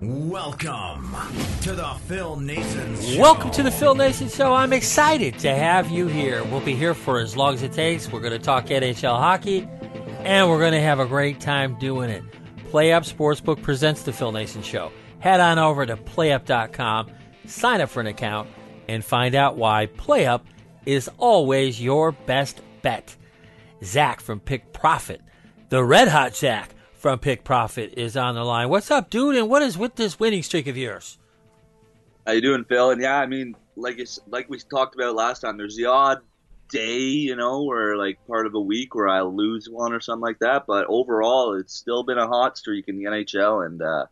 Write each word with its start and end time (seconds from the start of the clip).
welcome 0.00 1.14
to 1.60 1.72
the 1.72 1.94
Phil 2.06 2.36
Nason 2.36 3.00
Show. 3.02 3.20
Welcome 3.20 3.50
to 3.50 3.62
the 3.62 3.70
Phil 3.70 3.94
Nason 3.94 4.28
Show. 4.28 4.54
I'm 4.54 4.72
excited 4.72 5.38
to 5.40 5.54
have 5.54 5.90
you 5.90 6.06
here. 6.06 6.42
We'll 6.44 6.60
be 6.60 6.74
here 6.74 6.94
for 6.94 7.18
as 7.20 7.36
long 7.36 7.54
as 7.54 7.62
it 7.62 7.72
takes. 7.72 8.10
We're 8.10 8.20
going 8.20 8.32
to 8.32 8.38
talk 8.38 8.66
NHL 8.66 9.18
hockey, 9.18 9.68
and 10.20 10.48
we're 10.48 10.58
going 10.58 10.72
to 10.72 10.80
have 10.80 11.00
a 11.00 11.06
great 11.06 11.40
time 11.40 11.78
doing 11.78 12.08
it. 12.08 12.22
PlayUp 12.70 13.12
Sportsbook 13.12 13.62
presents 13.62 14.02
the 14.02 14.12
Phil 14.12 14.32
Nason 14.32 14.62
Show. 14.62 14.90
Head 15.18 15.40
on 15.40 15.58
over 15.58 15.84
to 15.84 15.96
playup.com, 15.96 17.10
sign 17.46 17.80
up 17.82 17.90
for 17.90 18.00
an 18.00 18.06
account, 18.06 18.48
and 18.88 19.04
find 19.04 19.34
out 19.34 19.56
why 19.56 19.86
PlayUp 19.86 20.42
is 20.86 21.10
always 21.18 21.80
your 21.80 22.12
best 22.12 22.62
bet. 22.80 23.16
Zach 23.84 24.20
from 24.20 24.40
Pick 24.40 24.72
Profit, 24.72 25.20
the 25.68 25.84
Red 25.84 26.08
Hot 26.08 26.34
Zach 26.34 26.74
from 27.00 27.18
Pick 27.18 27.44
Profit 27.44 27.94
is 27.96 28.14
on 28.14 28.34
the 28.34 28.44
line. 28.44 28.68
What's 28.68 28.90
up, 28.90 29.08
dude? 29.08 29.34
And 29.34 29.48
what 29.48 29.62
is 29.62 29.78
with 29.78 29.96
this 29.96 30.20
winning 30.20 30.42
streak 30.42 30.66
of 30.66 30.76
yours? 30.76 31.16
How 32.26 32.32
you 32.32 32.42
doing, 32.42 32.64
Phil? 32.64 32.90
And 32.90 33.00
yeah, 33.00 33.18
I 33.18 33.26
mean, 33.26 33.56
like 33.74 33.98
it's 33.98 34.20
like 34.28 34.50
we 34.50 34.58
talked 34.58 34.94
about 34.94 35.14
last 35.14 35.40
time. 35.40 35.56
There's 35.56 35.76
the 35.76 35.86
odd 35.86 36.18
day, 36.68 36.98
you 36.98 37.36
know, 37.36 37.62
or 37.62 37.96
like 37.96 38.18
part 38.26 38.46
of 38.46 38.54
a 38.54 38.60
week 38.60 38.94
where 38.94 39.08
I 39.08 39.22
lose 39.22 39.66
one 39.66 39.94
or 39.94 40.00
something 40.00 40.20
like 40.20 40.40
that. 40.40 40.64
But 40.66 40.86
overall, 40.88 41.54
it's 41.54 41.74
still 41.74 42.02
been 42.02 42.18
a 42.18 42.28
hot 42.28 42.58
streak 42.58 42.86
in 42.86 42.98
the 42.98 43.04
NHL, 43.04 43.64
and 43.64 43.80
uh, 43.80 44.04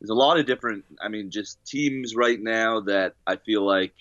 there's 0.00 0.10
a 0.10 0.14
lot 0.14 0.38
of 0.38 0.46
different. 0.46 0.86
I 0.98 1.08
mean, 1.08 1.30
just 1.30 1.62
teams 1.66 2.16
right 2.16 2.40
now 2.40 2.80
that 2.80 3.12
I 3.26 3.36
feel 3.36 3.64
like 3.64 3.92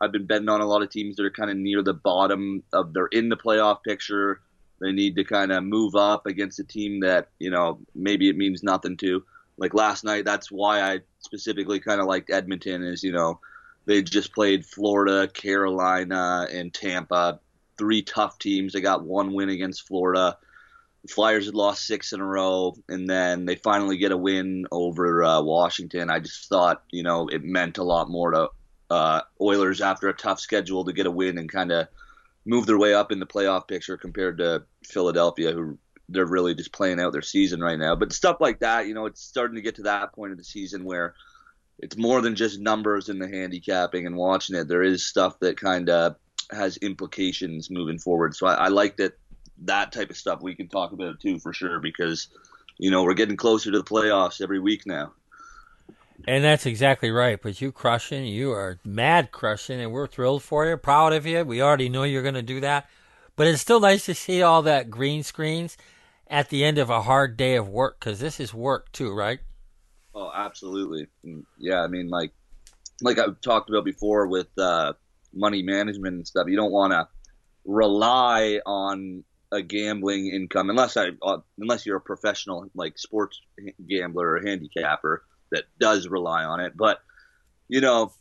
I've 0.00 0.10
been 0.10 0.26
betting 0.26 0.48
on 0.48 0.60
a 0.60 0.66
lot 0.66 0.82
of 0.82 0.90
teams 0.90 1.16
that 1.16 1.24
are 1.24 1.30
kind 1.30 1.50
of 1.50 1.56
near 1.56 1.82
the 1.82 1.94
bottom 1.94 2.64
of 2.72 2.92
they're 2.92 3.06
in 3.06 3.28
the 3.28 3.36
playoff 3.36 3.84
picture. 3.84 4.40
They 4.80 4.92
need 4.92 5.16
to 5.16 5.24
kind 5.24 5.52
of 5.52 5.62
move 5.62 5.94
up 5.94 6.26
against 6.26 6.58
a 6.58 6.64
team 6.64 7.00
that 7.00 7.28
you 7.38 7.50
know 7.50 7.80
maybe 7.94 8.28
it 8.28 8.36
means 8.36 8.62
nothing 8.62 8.96
to. 8.98 9.24
Like 9.56 9.74
last 9.74 10.04
night, 10.04 10.24
that's 10.24 10.50
why 10.50 10.80
I 10.80 11.00
specifically 11.20 11.80
kind 11.80 12.00
of 12.00 12.06
liked 12.06 12.30
Edmonton. 12.30 12.82
Is 12.82 13.02
you 13.02 13.12
know 13.12 13.40
they 13.86 14.02
just 14.02 14.32
played 14.32 14.64
Florida, 14.64 15.28
Carolina, 15.28 16.46
and 16.50 16.72
Tampa, 16.72 17.40
three 17.76 18.02
tough 18.02 18.38
teams. 18.38 18.72
They 18.72 18.80
got 18.80 19.04
one 19.04 19.32
win 19.32 19.48
against 19.48 19.86
Florida. 19.86 20.38
The 21.02 21.08
Flyers 21.08 21.46
had 21.46 21.54
lost 21.54 21.86
six 21.86 22.12
in 22.12 22.20
a 22.20 22.24
row, 22.24 22.76
and 22.88 23.08
then 23.08 23.46
they 23.46 23.56
finally 23.56 23.96
get 23.96 24.12
a 24.12 24.16
win 24.16 24.66
over 24.70 25.24
uh, 25.24 25.40
Washington. 25.42 26.10
I 26.10 26.20
just 26.20 26.48
thought, 26.48 26.82
you 26.90 27.02
know, 27.02 27.28
it 27.28 27.42
meant 27.42 27.78
a 27.78 27.82
lot 27.82 28.10
more 28.10 28.30
to 28.32 28.48
uh, 28.90 29.22
Oilers 29.40 29.80
after 29.80 30.08
a 30.08 30.14
tough 30.14 30.40
schedule 30.40 30.84
to 30.84 30.92
get 30.92 31.06
a 31.06 31.10
win 31.10 31.38
and 31.38 31.50
kind 31.50 31.72
of 31.72 31.88
move 32.46 32.66
their 32.66 32.78
way 32.78 32.94
up 32.94 33.12
in 33.12 33.20
the 33.20 33.26
playoff 33.26 33.68
picture 33.68 33.96
compared 33.96 34.38
to 34.38 34.62
Philadelphia, 34.84 35.52
who 35.52 35.78
they're 36.08 36.26
really 36.26 36.54
just 36.54 36.72
playing 36.72 37.00
out 37.00 37.12
their 37.12 37.22
season 37.22 37.60
right 37.60 37.78
now. 37.78 37.94
But 37.94 38.12
stuff 38.12 38.38
like 38.40 38.60
that, 38.60 38.86
you 38.86 38.94
know, 38.94 39.06
it's 39.06 39.22
starting 39.22 39.56
to 39.56 39.62
get 39.62 39.76
to 39.76 39.82
that 39.82 40.12
point 40.12 40.32
of 40.32 40.38
the 40.38 40.44
season 40.44 40.84
where 40.84 41.14
it's 41.78 41.96
more 41.96 42.20
than 42.20 42.34
just 42.34 42.60
numbers 42.60 43.08
in 43.08 43.18
the 43.18 43.28
handicapping 43.28 44.06
and 44.06 44.16
watching 44.16 44.56
it. 44.56 44.68
There 44.68 44.82
is 44.82 45.06
stuff 45.06 45.38
that 45.40 45.56
kind 45.56 45.88
of 45.88 46.16
has 46.50 46.76
implications 46.78 47.70
moving 47.70 47.98
forward. 47.98 48.34
So 48.34 48.46
I, 48.46 48.54
I 48.54 48.68
like 48.68 48.96
that 48.96 49.12
that 49.62 49.92
type 49.92 50.10
of 50.10 50.16
stuff 50.16 50.40
we 50.42 50.54
can 50.54 50.68
talk 50.68 50.92
about 50.92 51.20
too 51.20 51.38
for 51.38 51.52
sure 51.52 51.80
because 51.80 52.28
you 52.78 52.90
know 52.90 53.04
we're 53.04 53.14
getting 53.14 53.36
closer 53.36 53.70
to 53.70 53.78
the 53.78 53.84
playoffs 53.84 54.40
every 54.40 54.58
week 54.58 54.86
now. 54.86 55.12
And 56.26 56.44
that's 56.44 56.66
exactly 56.66 57.10
right. 57.10 57.40
But 57.40 57.60
you 57.60 57.72
crushing, 57.72 58.24
you 58.26 58.52
are 58.52 58.78
mad 58.84 59.32
crushing, 59.32 59.80
and 59.80 59.92
we're 59.92 60.06
thrilled 60.06 60.42
for 60.42 60.66
you, 60.66 60.76
proud 60.76 61.12
of 61.12 61.26
you. 61.26 61.44
We 61.44 61.62
already 61.62 61.88
know 61.88 62.02
you're 62.02 62.22
going 62.22 62.34
to 62.34 62.42
do 62.42 62.60
that. 62.60 62.88
But 63.36 63.46
it's 63.46 63.62
still 63.62 63.80
nice 63.80 64.04
to 64.06 64.14
see 64.14 64.42
all 64.42 64.62
that 64.62 64.90
green 64.90 65.22
screens 65.22 65.76
at 66.26 66.48
the 66.48 66.64
end 66.64 66.78
of 66.78 66.90
a 66.90 67.02
hard 67.02 67.36
day 67.36 67.56
of 67.56 67.68
work 67.68 67.98
because 67.98 68.20
this 68.20 68.38
is 68.38 68.52
work 68.52 68.92
too, 68.92 69.12
right? 69.12 69.40
Oh, 70.14 70.30
absolutely. 70.34 71.06
Yeah, 71.58 71.80
I 71.80 71.86
mean, 71.86 72.08
like, 72.08 72.32
like 73.00 73.18
I've 73.18 73.40
talked 73.40 73.70
about 73.70 73.84
before 73.84 74.26
with 74.26 74.48
uh, 74.58 74.92
money 75.32 75.62
management 75.62 76.16
and 76.16 76.26
stuff. 76.26 76.48
You 76.48 76.56
don't 76.56 76.72
want 76.72 76.92
to 76.92 77.08
rely 77.64 78.60
on 78.66 79.24
a 79.52 79.62
gambling 79.62 80.28
income 80.28 80.70
unless 80.70 80.96
I 80.96 81.10
uh, 81.22 81.38
unless 81.58 81.84
you're 81.84 81.96
a 81.96 82.00
professional 82.00 82.70
like 82.74 82.98
sports 82.98 83.40
gambler 83.88 84.34
or 84.34 84.40
handicapper 84.40 85.24
that 85.50 85.64
does 85.78 86.08
rely 86.08 86.44
on 86.44 86.60
it. 86.60 86.76
But 86.76 87.00
you 87.68 87.80
know, 87.80 88.12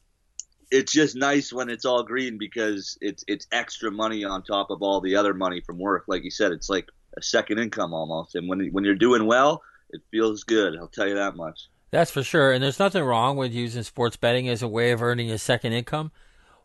it's 0.72 0.92
just 0.92 1.16
nice 1.16 1.52
when 1.52 1.70
it's 1.70 1.86
all 1.86 2.04
green 2.04 2.38
because 2.38 2.98
it's 3.02 3.24
it's 3.28 3.48
extra 3.52 3.92
money 3.92 4.24
on 4.24 4.44
top 4.44 4.70
of 4.70 4.82
all 4.82 5.02
the 5.02 5.16
other 5.16 5.34
money 5.34 5.62
from 5.62 5.80
work. 5.80 6.06
Like 6.08 6.24
you 6.24 6.32
said, 6.32 6.52
it's 6.52 6.70
like 6.70 6.88
a 7.18 7.22
second 7.22 7.60
income 7.60 7.94
almost. 7.94 8.36
And 8.36 8.48
when 8.48 8.68
when 8.72 8.84
you're 8.84 8.96
doing 8.96 9.26
well, 9.26 9.62
it 9.90 10.02
feels 10.12 10.44
good. 10.44 10.78
I'll 10.78 10.88
tell 10.88 11.08
you 11.08 11.16
that 11.16 11.36
much. 11.36 11.70
That's 11.92 12.12
for 12.12 12.22
sure. 12.22 12.52
And 12.52 12.64
there's 12.64 12.78
nothing 12.78 13.04
wrong 13.04 13.36
with 13.36 13.52
using 13.52 13.82
sports 13.82 14.16
betting 14.16 14.48
as 14.48 14.62
a 14.62 14.68
way 14.68 14.92
of 14.92 15.02
earning 15.02 15.32
a 15.32 15.40
second 15.40 15.74
income. 15.74 16.12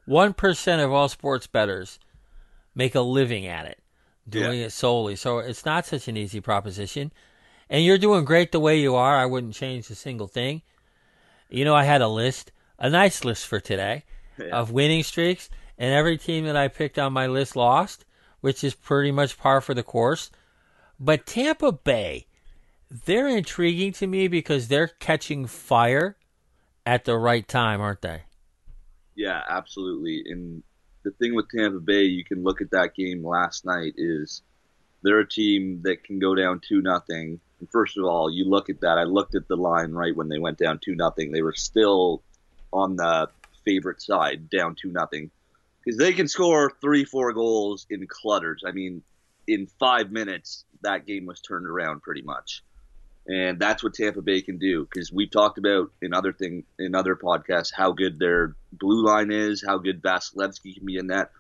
One 0.05 0.35
percent 0.35 0.83
of 0.83 0.93
all 0.93 1.09
sports 1.09 1.47
bettors 1.47 1.99
make 2.75 2.95
a 2.95 3.01
living 3.01 3.47
at 3.47 3.65
it, 3.65 3.79
doing 4.29 4.59
Yeah. 4.59 4.67
it 4.67 4.73
solely. 4.73 5.17
So 5.17 5.39
it's 5.39 5.65
not 5.65 5.87
such 5.87 6.09
an 6.09 6.17
easy 6.19 6.41
proposition. 6.43 7.11
And 7.75 7.85
you're 7.85 7.99
doing 7.99 8.25
great 8.25 8.53
the 8.53 8.61
way 8.61 8.79
you 8.79 8.95
are. 8.95 9.17
I 9.17 9.27
wouldn't 9.27 9.55
change 9.55 9.91
a 9.91 9.97
single 9.97 10.29
thing. 10.29 10.63
You 11.51 11.65
know, 11.65 11.75
I 11.75 11.83
had 11.83 12.03
a 12.03 12.07
list, 12.07 12.53
a 12.79 12.89
nice 12.89 13.25
list 13.25 13.49
for 13.49 13.59
today 13.59 14.05
Yeah. 14.39 14.57
of 14.61 14.71
winning 14.71 15.03
streaks, 15.03 15.51
and 15.77 15.93
every 15.93 16.17
team 16.17 16.45
that 16.45 16.55
I 16.57 16.69
picked 16.69 17.01
on 17.01 17.13
my 17.13 17.27
list 17.27 17.57
lost, 17.57 18.05
which 18.41 18.63
is 18.63 18.77
pretty 18.77 19.11
much 19.11 19.37
par 19.37 19.61
for 19.61 19.75
the 19.75 19.83
course. 19.83 20.31
But 21.01 21.27
Tampa 21.27 21.73
Bay, 21.73 22.29
they're 23.07 23.27
intriguing 23.27 23.91
to 23.95 24.07
me 24.07 24.29
because 24.29 24.69
they're 24.69 24.93
catching 25.01 25.45
fire 25.45 26.17
at 26.87 27.05
the 27.07 27.19
right 27.19 27.49
time, 27.49 27.81
aren't 27.81 28.03
they? 28.03 28.23
Yeah, 29.17 29.43
absolutely. 29.49 30.23
And 30.31 30.63
the 31.03 31.11
thing 31.11 31.35
with 31.35 31.47
Tampa 31.51 31.81
Bay, 31.81 32.05
you 32.05 32.23
can 32.25 32.45
look 32.45 32.61
at 32.61 32.71
that 32.71 32.95
game 32.95 33.27
last 33.27 33.65
night 33.67 33.95
is 33.97 34.43
they're 35.03 35.19
a 35.19 35.29
team 35.29 35.81
that 35.83 36.05
can 36.05 36.21
go 36.21 36.37
down 36.37 36.61
two 36.61 36.81
nothing. 36.81 37.41
And 37.61 37.71
first 37.71 37.97
of 37.97 38.05
all, 38.05 38.31
you 38.31 38.45
look 38.45 38.71
at 38.71 38.81
that. 38.81 38.99
I 38.99 39.05
looked 39.05 39.35
at 39.35 39.49
the 39.49 39.57
line 39.57 39.93
right 39.93 40.15
when 40.15 40.29
they 40.29 40.39
went 40.39 40.59
down 40.59 40.81
two 40.83 40.95
nothing. 40.95 41.33
They 41.33 41.43
were 41.43 41.55
still 41.55 42.23
on 42.73 42.97
the 42.97 43.29
favorite 43.65 44.03
side, 44.03 44.51
down 44.51 44.75
two 44.75 44.91
nothing, 44.91 45.31
because 45.85 45.99
they 45.99 46.13
can 46.13 46.29
score 46.29 46.73
three, 46.81 47.05
four 47.05 47.33
goals 47.33 47.87
in 47.89 48.07
clutters. 48.07 48.63
I 48.67 48.73
mean, 48.73 49.03
in 49.47 49.69
five 49.79 50.11
minutes, 50.11 50.65
that 50.83 51.07
game 51.07 51.27
was 51.27 51.41
turned 51.41 51.67
around 51.67 52.03
pretty 52.03 52.23
much 52.23 52.63
and 53.27 53.59
that's 53.59 53.83
what 53.83 53.95
Tampa 53.95 54.21
Bay 54.21 54.43
can 54.43 54.59
do 54.59 54.85
because 54.85 55.11
we've 55.11 55.31
talked 55.31 55.59
about 55.59 55.91
in 56.03 56.13
other 56.13 56.33
thing 56.33 56.65
in 56.79 56.95
other 56.95 57.17
podcasts 57.17 57.73
how 57.73 57.93
good 57.93 58.19
their 58.19 58.55
blue 58.73 59.05
line 59.05 59.31
is, 59.31 59.65
how 59.67 59.79
good 59.79 60.03
Vasilevskiy 60.03 60.77
can 60.77 60.87
be 60.87 60.99
in 60.99 61.07
that. 61.07 61.31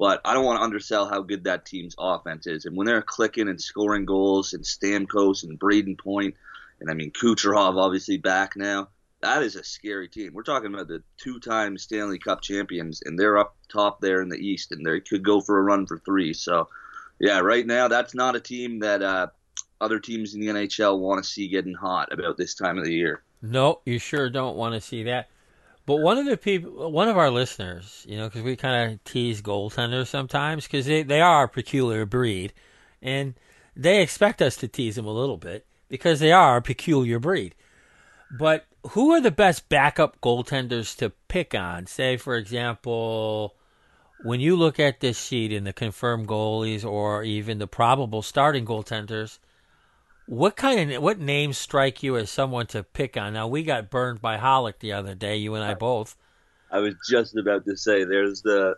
But 0.00 0.22
I 0.24 0.32
don't 0.32 0.46
want 0.46 0.58
to 0.58 0.64
undersell 0.64 1.06
how 1.06 1.20
good 1.20 1.44
that 1.44 1.66
team's 1.66 1.94
offense 1.98 2.46
is. 2.46 2.64
And 2.64 2.74
when 2.74 2.86
they're 2.86 3.02
clicking 3.02 3.48
and 3.48 3.60
scoring 3.60 4.06
goals, 4.06 4.54
and 4.54 4.64
Stamkos 4.64 5.44
and 5.44 5.60
Brayden 5.60 5.98
Point, 5.98 6.36
and 6.80 6.90
I 6.90 6.94
mean 6.94 7.12
Kucherov 7.12 7.76
obviously 7.76 8.16
back 8.16 8.56
now, 8.56 8.88
that 9.20 9.42
is 9.42 9.56
a 9.56 9.62
scary 9.62 10.08
team. 10.08 10.32
We're 10.32 10.42
talking 10.42 10.72
about 10.72 10.88
the 10.88 11.02
two-time 11.18 11.76
Stanley 11.76 12.18
Cup 12.18 12.40
champions, 12.40 13.02
and 13.04 13.18
they're 13.18 13.36
up 13.36 13.54
top 13.68 14.00
there 14.00 14.22
in 14.22 14.30
the 14.30 14.38
East, 14.38 14.72
and 14.72 14.86
they 14.86 15.00
could 15.00 15.22
go 15.22 15.42
for 15.42 15.58
a 15.58 15.62
run 15.62 15.86
for 15.86 15.98
three. 15.98 16.32
So, 16.32 16.70
yeah, 17.18 17.40
right 17.40 17.66
now 17.66 17.86
that's 17.88 18.14
not 18.14 18.34
a 18.34 18.40
team 18.40 18.78
that 18.78 19.02
uh, 19.02 19.26
other 19.82 20.00
teams 20.00 20.32
in 20.32 20.40
the 20.40 20.46
NHL 20.46 20.98
want 20.98 21.22
to 21.22 21.30
see 21.30 21.48
getting 21.48 21.74
hot 21.74 22.10
about 22.10 22.38
this 22.38 22.54
time 22.54 22.78
of 22.78 22.84
the 22.84 22.94
year. 22.94 23.22
No, 23.42 23.82
you 23.84 23.98
sure 23.98 24.30
don't 24.30 24.56
want 24.56 24.74
to 24.74 24.80
see 24.80 25.02
that. 25.02 25.28
But 25.90 26.02
one 26.02 26.18
of 26.18 26.26
the 26.26 26.36
people, 26.36 26.92
one 26.92 27.08
of 27.08 27.18
our 27.18 27.32
listeners, 27.32 28.06
you 28.08 28.16
know, 28.16 28.28
because 28.28 28.42
we 28.42 28.54
kind 28.54 28.92
of 28.92 29.02
tease 29.02 29.42
goaltenders 29.42 30.06
sometimes 30.06 30.64
because 30.64 30.86
they, 30.86 31.02
they 31.02 31.20
are 31.20 31.42
a 31.42 31.48
peculiar 31.48 32.06
breed, 32.06 32.52
and 33.02 33.34
they 33.74 34.00
expect 34.00 34.40
us 34.40 34.54
to 34.58 34.68
tease 34.68 34.94
them 34.94 35.06
a 35.06 35.12
little 35.12 35.36
bit. 35.36 35.66
because 35.90 36.20
they 36.20 36.32
are 36.32 36.56
a 36.56 36.62
peculiar 36.62 37.18
breed. 37.18 37.54
But 38.30 38.66
who 38.90 39.10
are 39.10 39.20
the 39.20 39.32
best 39.32 39.68
backup 39.68 40.20
goaltenders 40.20 40.96
to 40.98 41.10
pick 41.28 41.54
on? 41.54 41.86
Say, 41.86 42.16
for 42.16 42.36
example, 42.36 43.56
when 44.22 44.40
you 44.40 44.56
look 44.56 44.78
at 44.78 45.00
this 45.00 45.20
sheet 45.20 45.52
in 45.52 45.64
the 45.64 45.72
confirmed 45.72 46.28
goalies 46.28 46.84
or 46.84 47.24
even 47.24 47.58
the 47.58 47.66
probable 47.66 48.22
starting 48.22 48.64
goaltenders, 48.64 49.40
what 50.30 50.54
kind 50.54 50.92
of 50.92 51.02
what 51.02 51.18
names 51.18 51.58
strike 51.58 52.04
you 52.04 52.16
as 52.16 52.30
someone 52.30 52.64
to 52.68 52.84
pick 52.84 53.16
on? 53.16 53.32
Now 53.32 53.48
we 53.48 53.64
got 53.64 53.90
burned 53.90 54.20
by 54.20 54.36
Halak 54.36 54.78
the 54.78 54.92
other 54.92 55.16
day, 55.16 55.36
you 55.36 55.56
and 55.56 55.64
I 55.64 55.74
both. 55.74 56.16
I 56.70 56.78
was 56.78 56.94
just 57.08 57.36
about 57.36 57.64
to 57.64 57.76
say 57.76 58.04
there's 58.04 58.40
the, 58.42 58.76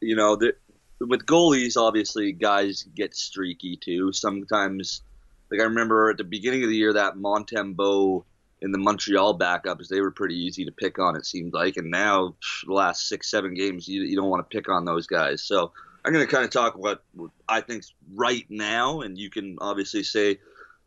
you 0.00 0.14
know, 0.14 0.36
the, 0.36 0.54
with 1.00 1.26
goalies 1.26 1.76
obviously 1.76 2.30
guys 2.30 2.86
get 2.94 3.16
streaky 3.16 3.76
too. 3.76 4.12
Sometimes, 4.12 5.02
like 5.50 5.60
I 5.60 5.64
remember 5.64 6.10
at 6.10 6.16
the 6.16 6.22
beginning 6.22 6.62
of 6.62 6.68
the 6.68 6.76
year 6.76 6.92
that 6.92 7.16
Montembeault 7.16 8.22
in 8.62 8.70
the 8.70 8.78
Montreal 8.78 9.36
backups 9.36 9.88
they 9.88 10.00
were 10.00 10.12
pretty 10.12 10.36
easy 10.36 10.64
to 10.64 10.70
pick 10.70 11.00
on. 11.00 11.16
It 11.16 11.26
seemed 11.26 11.54
like, 11.54 11.76
and 11.76 11.90
now 11.90 12.36
the 12.64 12.72
last 12.72 13.08
six 13.08 13.28
seven 13.28 13.54
games 13.54 13.88
you 13.88 14.02
you 14.02 14.14
don't 14.14 14.30
want 14.30 14.48
to 14.48 14.56
pick 14.56 14.68
on 14.68 14.84
those 14.84 15.08
guys. 15.08 15.42
So 15.42 15.72
I'm 16.04 16.12
going 16.12 16.24
to 16.24 16.32
kind 16.32 16.44
of 16.44 16.50
talk 16.50 16.78
what 16.78 17.02
I 17.48 17.62
think's 17.62 17.92
right 18.14 18.46
now, 18.48 19.00
and 19.00 19.18
you 19.18 19.28
can 19.28 19.58
obviously 19.60 20.04
say 20.04 20.38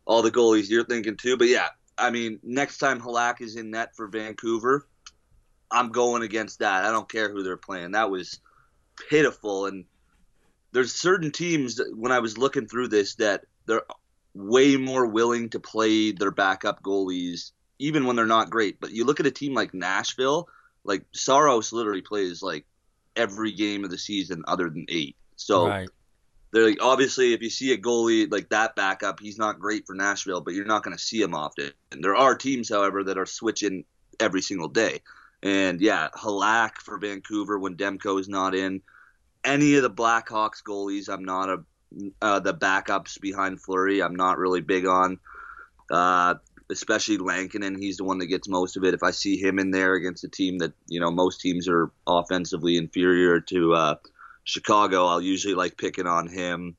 all 0.08 0.22
the 0.22 0.32
goalies 0.32 0.70
you're 0.70 0.86
thinking 0.86 1.18
too. 1.18 1.38
But 1.38 1.50
yeah, 1.50 1.68
I 1.98 2.10
mean, 2.10 2.40
next 2.42 2.80
time 2.80 3.00
Halak 3.00 3.42
is 3.42 3.58
in 3.58 3.72
net 3.72 3.96
for 3.96 4.08
Vancouver, 4.08 4.88
I'm 5.70 5.90
going 5.90 6.24
against 6.24 6.60
that. 6.60 6.86
I 6.86 6.92
don't 6.92 7.10
care 7.10 7.30
who 7.30 7.44
they're 7.44 7.58
playing. 7.58 7.92
That 7.92 8.10
was 8.10 8.40
pitiful. 9.10 9.66
And 9.66 9.84
there's 10.72 10.96
certain 10.96 11.32
teams 11.32 11.76
that, 11.76 11.94
when 11.96 12.12
I 12.12 12.20
was 12.20 12.38
looking 12.38 12.68
through 12.68 12.88
this 12.88 13.16
that 13.16 13.44
they're 13.66 13.84
way 14.34 14.78
more 14.78 15.06
willing 15.06 15.50
to 15.50 15.60
play 15.60 16.14
their 16.14 16.32
backup 16.32 16.82
goalies, 16.82 17.52
even 17.80 18.06
when 18.06 18.16
they're 18.16 18.26
not 18.26 18.50
great. 18.50 18.80
But 18.80 18.92
you 18.92 19.04
look 19.04 19.20
at 19.20 19.26
a 19.26 19.32
team 19.32 19.54
like 19.54 19.74
Nashville, 19.74 20.48
like 20.86 21.04
Saros 21.12 21.74
literally 21.74 22.02
plays 22.02 22.42
like 22.42 22.66
every 23.18 23.52
game 23.52 23.84
of 23.84 23.90
the 23.90 23.98
season 23.98 24.44
other 24.48 24.70
than 24.70 24.86
eight. 24.88 25.18
So 25.36 25.68
right. 25.68 25.90
They're 26.58 26.66
like 26.66 26.82
obviously 26.82 27.34
if 27.34 27.44
you 27.44 27.52
see 27.52 27.72
a 27.72 27.78
goalie 27.78 28.32
like 28.32 28.50
that 28.50 28.76
backup, 28.76 29.20
he's 29.20 29.38
not 29.38 29.60
great 29.60 29.86
for 29.86 29.94
Nashville, 29.94 30.42
but 30.42 30.56
you're 30.56 30.66
not 30.66 30.82
going 30.82 30.98
to 30.98 31.04
see 31.04 31.22
him 31.22 31.36
often. 31.36 31.70
And 31.92 32.04
there 32.04 32.16
are 32.16 32.36
teams, 32.36 32.68
however, 32.68 33.04
that 33.04 33.18
are 33.20 33.28
switching 33.28 33.84
every 34.20 34.42
single 34.42 34.68
day. 34.68 35.02
And 35.44 35.80
yeah, 35.80 36.10
Halak 36.16 36.78
for 36.78 36.98
Vancouver 36.98 37.60
when 37.60 37.76
Demko 37.76 38.20
is 38.20 38.28
not 38.28 38.56
in. 38.56 38.82
Any 39.44 39.76
of 39.76 39.84
the 39.84 39.92
Blackhawks 39.92 40.64
goalies, 40.68 41.10
I'm 41.10 41.24
not 41.24 41.50
a 41.50 41.64
uh, 42.24 42.40
the 42.40 42.56
backups 42.56 43.22
behind 43.22 43.62
Fleury. 43.62 44.02
I'm 44.02 44.16
not 44.16 44.40
really 44.40 44.62
big 44.62 44.88
on. 44.88 45.20
Uh, 45.92 46.34
especially 46.72 47.20
Lankinen, 47.20 47.80
he's 47.80 47.98
the 47.98 48.04
one 48.04 48.18
that 48.18 48.26
gets 48.26 48.50
most 48.50 48.78
of 48.78 48.84
it. 48.84 48.96
If 48.96 49.04
I 49.04 49.12
see 49.12 49.38
him 49.38 49.60
in 49.60 49.70
there 49.70 49.94
against 49.94 50.24
a 50.24 50.28
team 50.28 50.58
that 50.58 50.74
you 50.88 51.00
know 51.00 51.12
most 51.12 51.40
teams 51.40 51.68
are 51.68 51.92
offensively 52.08 52.78
inferior 52.78 53.42
to 53.42 53.74
uh, 53.76 53.96
Chicago, 54.48 55.06
I'll 55.06 55.22
usually 55.22 55.56
like 55.56 55.78
picking 55.78 56.08
on 56.08 56.28
him. 56.28 56.78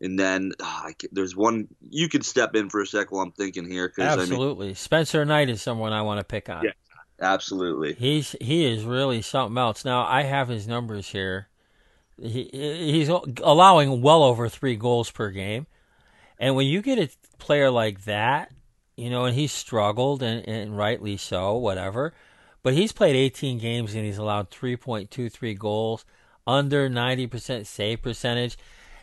And 0.00 0.18
then 0.18 0.52
uh, 0.58 0.90
there's 1.12 1.36
one 1.36 1.68
you 1.88 2.08
could 2.08 2.24
step 2.24 2.56
in 2.56 2.68
for 2.68 2.80
a 2.80 2.86
sec 2.86 3.12
while 3.12 3.22
I'm 3.22 3.30
thinking 3.30 3.70
here. 3.70 3.88
Cause, 3.88 4.18
Absolutely, 4.18 4.66
I 4.66 4.68
mean, 4.70 4.74
Spencer 4.74 5.24
Knight 5.24 5.48
is 5.48 5.62
someone 5.62 5.92
I 5.92 6.02
want 6.02 6.18
to 6.18 6.24
pick 6.24 6.50
on. 6.50 6.64
Yeah. 6.64 6.72
Absolutely. 7.20 7.94
He's 7.94 8.34
he 8.40 8.66
is 8.66 8.82
really 8.82 9.22
something 9.22 9.56
else. 9.56 9.84
Now 9.84 10.04
I 10.04 10.22
have 10.22 10.48
his 10.48 10.66
numbers 10.66 11.08
here. 11.08 11.48
He 12.20 12.50
he's 12.52 13.08
allowing 13.08 14.02
well 14.02 14.24
over 14.24 14.48
three 14.48 14.74
goals 14.74 15.12
per 15.12 15.30
game, 15.30 15.68
and 16.40 16.56
when 16.56 16.66
you 16.66 16.82
get 16.82 16.98
a 16.98 17.08
player 17.38 17.70
like 17.70 18.04
that, 18.04 18.50
you 18.96 19.10
know, 19.10 19.26
and 19.26 19.36
he's 19.36 19.52
struggled 19.52 20.24
and, 20.24 20.46
and 20.48 20.76
rightly 20.76 21.16
so, 21.16 21.56
whatever. 21.56 22.14
But 22.64 22.74
he's 22.74 22.92
played 22.92 23.14
18 23.14 23.58
games 23.58 23.94
and 23.94 24.04
he's 24.04 24.18
allowed 24.18 24.50
3.23 24.50 25.58
goals, 25.58 26.04
under 26.46 26.88
90% 26.88 27.66
save 27.66 28.02
percentage, 28.02 28.56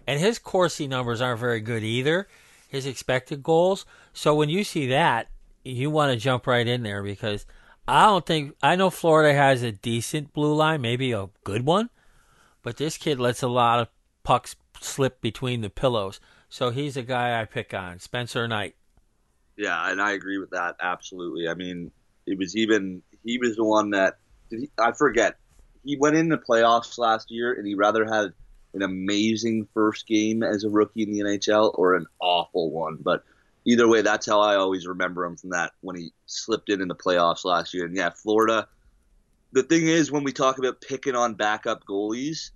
and 0.07 0.19
his 0.19 0.39
Corsi 0.39 0.87
numbers 0.87 1.21
aren't 1.21 1.39
very 1.39 1.61
good 1.61 1.83
either. 1.83 2.27
His 2.67 2.85
expected 2.85 3.43
goals. 3.43 3.85
So 4.13 4.33
when 4.33 4.49
you 4.49 4.63
see 4.63 4.87
that, 4.87 5.27
you 5.63 5.89
want 5.89 6.11
to 6.11 6.17
jump 6.17 6.47
right 6.47 6.67
in 6.67 6.83
there 6.83 7.03
because 7.03 7.45
I 7.87 8.05
don't 8.05 8.25
think 8.25 8.55
I 8.63 8.75
know 8.75 8.89
Florida 8.89 9.33
has 9.33 9.63
a 9.63 9.71
decent 9.71 10.33
blue 10.33 10.55
line, 10.55 10.81
maybe 10.81 11.11
a 11.11 11.29
good 11.43 11.65
one, 11.65 11.89
but 12.63 12.77
this 12.77 12.97
kid 12.97 13.19
lets 13.19 13.43
a 13.43 13.47
lot 13.47 13.79
of 13.79 13.89
pucks 14.23 14.55
slip 14.79 15.21
between 15.21 15.61
the 15.61 15.69
pillows. 15.69 16.19
So 16.49 16.69
he's 16.69 16.97
a 16.97 17.01
guy 17.01 17.39
I 17.39 17.45
pick 17.45 17.73
on, 17.73 17.99
Spencer 17.99 18.47
Knight. 18.47 18.75
Yeah, 19.57 19.91
and 19.91 20.01
I 20.01 20.11
agree 20.11 20.37
with 20.37 20.51
that 20.51 20.75
absolutely. 20.81 21.47
I 21.47 21.53
mean, 21.53 21.91
it 22.25 22.37
was 22.37 22.55
even 22.55 23.01
he 23.23 23.37
was 23.37 23.55
the 23.55 23.65
one 23.65 23.91
that 23.91 24.17
he, 24.49 24.69
I 24.79 24.91
forget. 24.93 25.37
He 25.83 25.97
went 25.97 26.15
in 26.15 26.29
the 26.29 26.37
playoffs 26.37 26.97
last 26.97 27.31
year, 27.31 27.53
and 27.53 27.65
he 27.65 27.75
rather 27.75 28.05
had 28.05 28.33
an 28.73 28.81
amazing 28.81 29.67
first 29.73 30.07
game 30.07 30.43
as 30.43 30.63
a 30.63 30.69
rookie 30.69 31.03
in 31.03 31.11
the 31.11 31.19
NHL 31.19 31.77
or 31.77 31.95
an 31.95 32.05
awful 32.19 32.71
one, 32.71 32.97
but 33.01 33.23
either 33.65 33.87
way, 33.87 34.01
that's 34.01 34.25
how 34.25 34.39
I 34.39 34.55
always 34.55 34.87
remember 34.87 35.25
him 35.25 35.37
from 35.37 35.51
that 35.51 35.71
when 35.81 35.95
he 35.95 36.13
slipped 36.25 36.69
in 36.69 36.81
in 36.81 36.87
the 36.87 36.95
playoffs 36.95 37.45
last 37.45 37.73
year. 37.73 37.85
And 37.85 37.95
yeah, 37.95 38.09
Florida. 38.09 38.67
The 39.53 39.63
thing 39.63 39.87
is, 39.87 40.11
when 40.11 40.23
we 40.23 40.31
talk 40.31 40.59
about 40.59 40.79
picking 40.79 41.15
on 41.15 41.33
backup 41.33 41.83
goalies, 41.85 42.51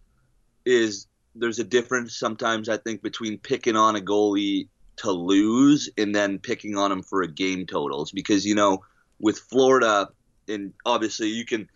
is 0.66 1.08
there's 1.36 1.60
a 1.60 1.64
difference 1.64 2.16
sometimes 2.16 2.70
I 2.70 2.78
think 2.78 3.02
between 3.02 3.38
picking 3.38 3.76
on 3.76 3.96
a 3.96 4.00
goalie 4.00 4.70
to 4.98 5.12
lose 5.12 5.90
and 5.98 6.16
then 6.16 6.40
picking 6.40 6.78
on 6.78 6.92
him 6.92 7.04
for 7.04 7.22
a 7.22 7.28
game 7.28 7.66
totals 7.66 8.12
because 8.12 8.46
you 8.46 8.56
know 8.56 8.84
with 9.20 9.38
Florida 9.38 10.08
and 10.48 10.74
obviously 10.86 11.28
you 11.28 11.46
can 11.46 11.70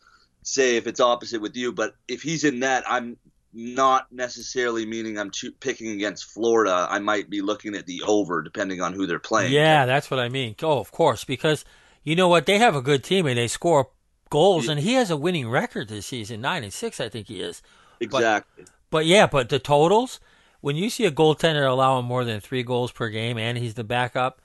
say 0.50 0.78
if 0.78 0.88
it's 0.88 1.00
opposite 1.00 1.42
with 1.42 1.56
you, 1.56 1.72
but 1.72 1.96
if 2.08 2.22
he's 2.22 2.44
in 2.44 2.60
net, 2.60 2.84
I'm 2.88 3.18
not 3.54 4.12
necessarily 4.12 4.86
meaning 4.86 5.18
I'm 5.18 5.32
cho- 5.32 5.52
picking 5.60 5.90
against 5.92 6.26
Florida. 6.26 6.88
I 6.90 7.00
might 7.00 7.30
be 7.30 7.42
looking 7.42 7.76
at 7.76 7.86
the 7.86 8.04
over 8.06 8.42
depending 8.42 8.82
on 8.82 8.94
who 8.94 9.08
they're 9.08 9.20
playing. 9.20 9.54
Yeah, 9.54 9.86
that's 9.86 10.12
what 10.12 10.20
I 10.20 10.30
mean. 10.30 10.56
Oh, 10.62 10.80
of 10.80 10.92
course, 10.92 11.24
because 11.24 11.66
you 12.04 12.16
know 12.16 12.28
what? 12.28 12.46
They 12.46 12.58
have 12.60 12.76
a 12.76 12.82
good 12.82 13.04
team 13.04 13.26
and 13.26 13.38
they 13.38 13.48
score 13.48 13.90
goals, 14.30 14.66
yeah. 14.66 14.74
and 14.74 14.82
he 14.82 14.94
has 14.94 15.10
a 15.10 15.18
winning 15.18 15.50
record 15.50 15.90
this 15.90 16.06
season, 16.06 16.42
nine 16.42 16.64
and 16.64 16.74
six, 16.74 17.00
I 17.00 17.10
think 17.10 17.28
he 17.28 17.42
is. 17.42 17.62
Exactly. 18.00 18.64
But, 18.66 18.74
but 18.92 19.06
yeah, 19.06 19.28
but 19.28 19.50
the 19.50 19.60
totals, 19.60 20.20
when 20.62 20.76
you 20.76 20.90
see 20.90 21.06
a 21.06 21.12
goaltender 21.12 21.68
allowing 21.68 22.06
more 22.06 22.24
than 22.24 22.40
three 22.40 22.64
goals 22.64 22.92
per 22.92 23.10
game 23.10 23.38
and 23.38 23.58
he's 23.58 23.74
the 23.74 23.84
backup, 23.84 24.42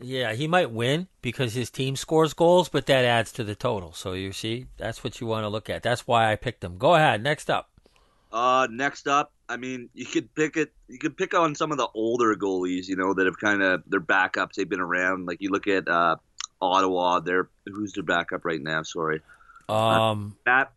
yeah, 0.00 0.32
he 0.32 0.46
might 0.46 0.70
win 0.70 1.08
because 1.22 1.54
his 1.54 1.70
team 1.70 1.96
scores 1.96 2.34
goals, 2.34 2.68
but 2.68 2.86
that 2.86 3.04
adds 3.04 3.32
to 3.32 3.44
the 3.44 3.54
total. 3.54 3.92
So 3.92 4.12
you 4.12 4.32
see, 4.32 4.66
that's 4.76 5.02
what 5.02 5.20
you 5.20 5.26
want 5.26 5.44
to 5.44 5.48
look 5.48 5.68
at. 5.68 5.82
That's 5.82 6.06
why 6.06 6.30
I 6.30 6.36
picked 6.36 6.62
him. 6.62 6.78
Go 6.78 6.94
ahead. 6.94 7.22
Next 7.22 7.50
up. 7.50 7.70
Uh, 8.30 8.68
next 8.70 9.08
up, 9.08 9.32
I 9.48 9.56
mean, 9.56 9.88
you 9.94 10.04
could 10.04 10.34
pick 10.34 10.56
it. 10.56 10.72
You 10.88 10.98
could 10.98 11.16
pick 11.16 11.34
on 11.34 11.54
some 11.54 11.72
of 11.72 11.78
the 11.78 11.88
older 11.94 12.34
goalies, 12.36 12.86
you 12.86 12.96
know, 12.96 13.14
that 13.14 13.26
have 13.26 13.38
kind 13.38 13.62
of 13.62 13.82
their 13.86 14.00
backups. 14.00 14.54
They've 14.54 14.68
been 14.68 14.80
around. 14.80 15.26
Like 15.26 15.40
you 15.40 15.50
look 15.50 15.66
at 15.66 15.88
uh, 15.88 16.16
Ottawa. 16.60 17.20
They're 17.20 17.48
who's 17.66 17.94
their 17.94 18.04
backup 18.04 18.44
right 18.44 18.60
now? 18.60 18.82
Sorry, 18.82 19.22
um, 19.68 20.36
uh, 20.46 20.50
Matt 20.50 20.72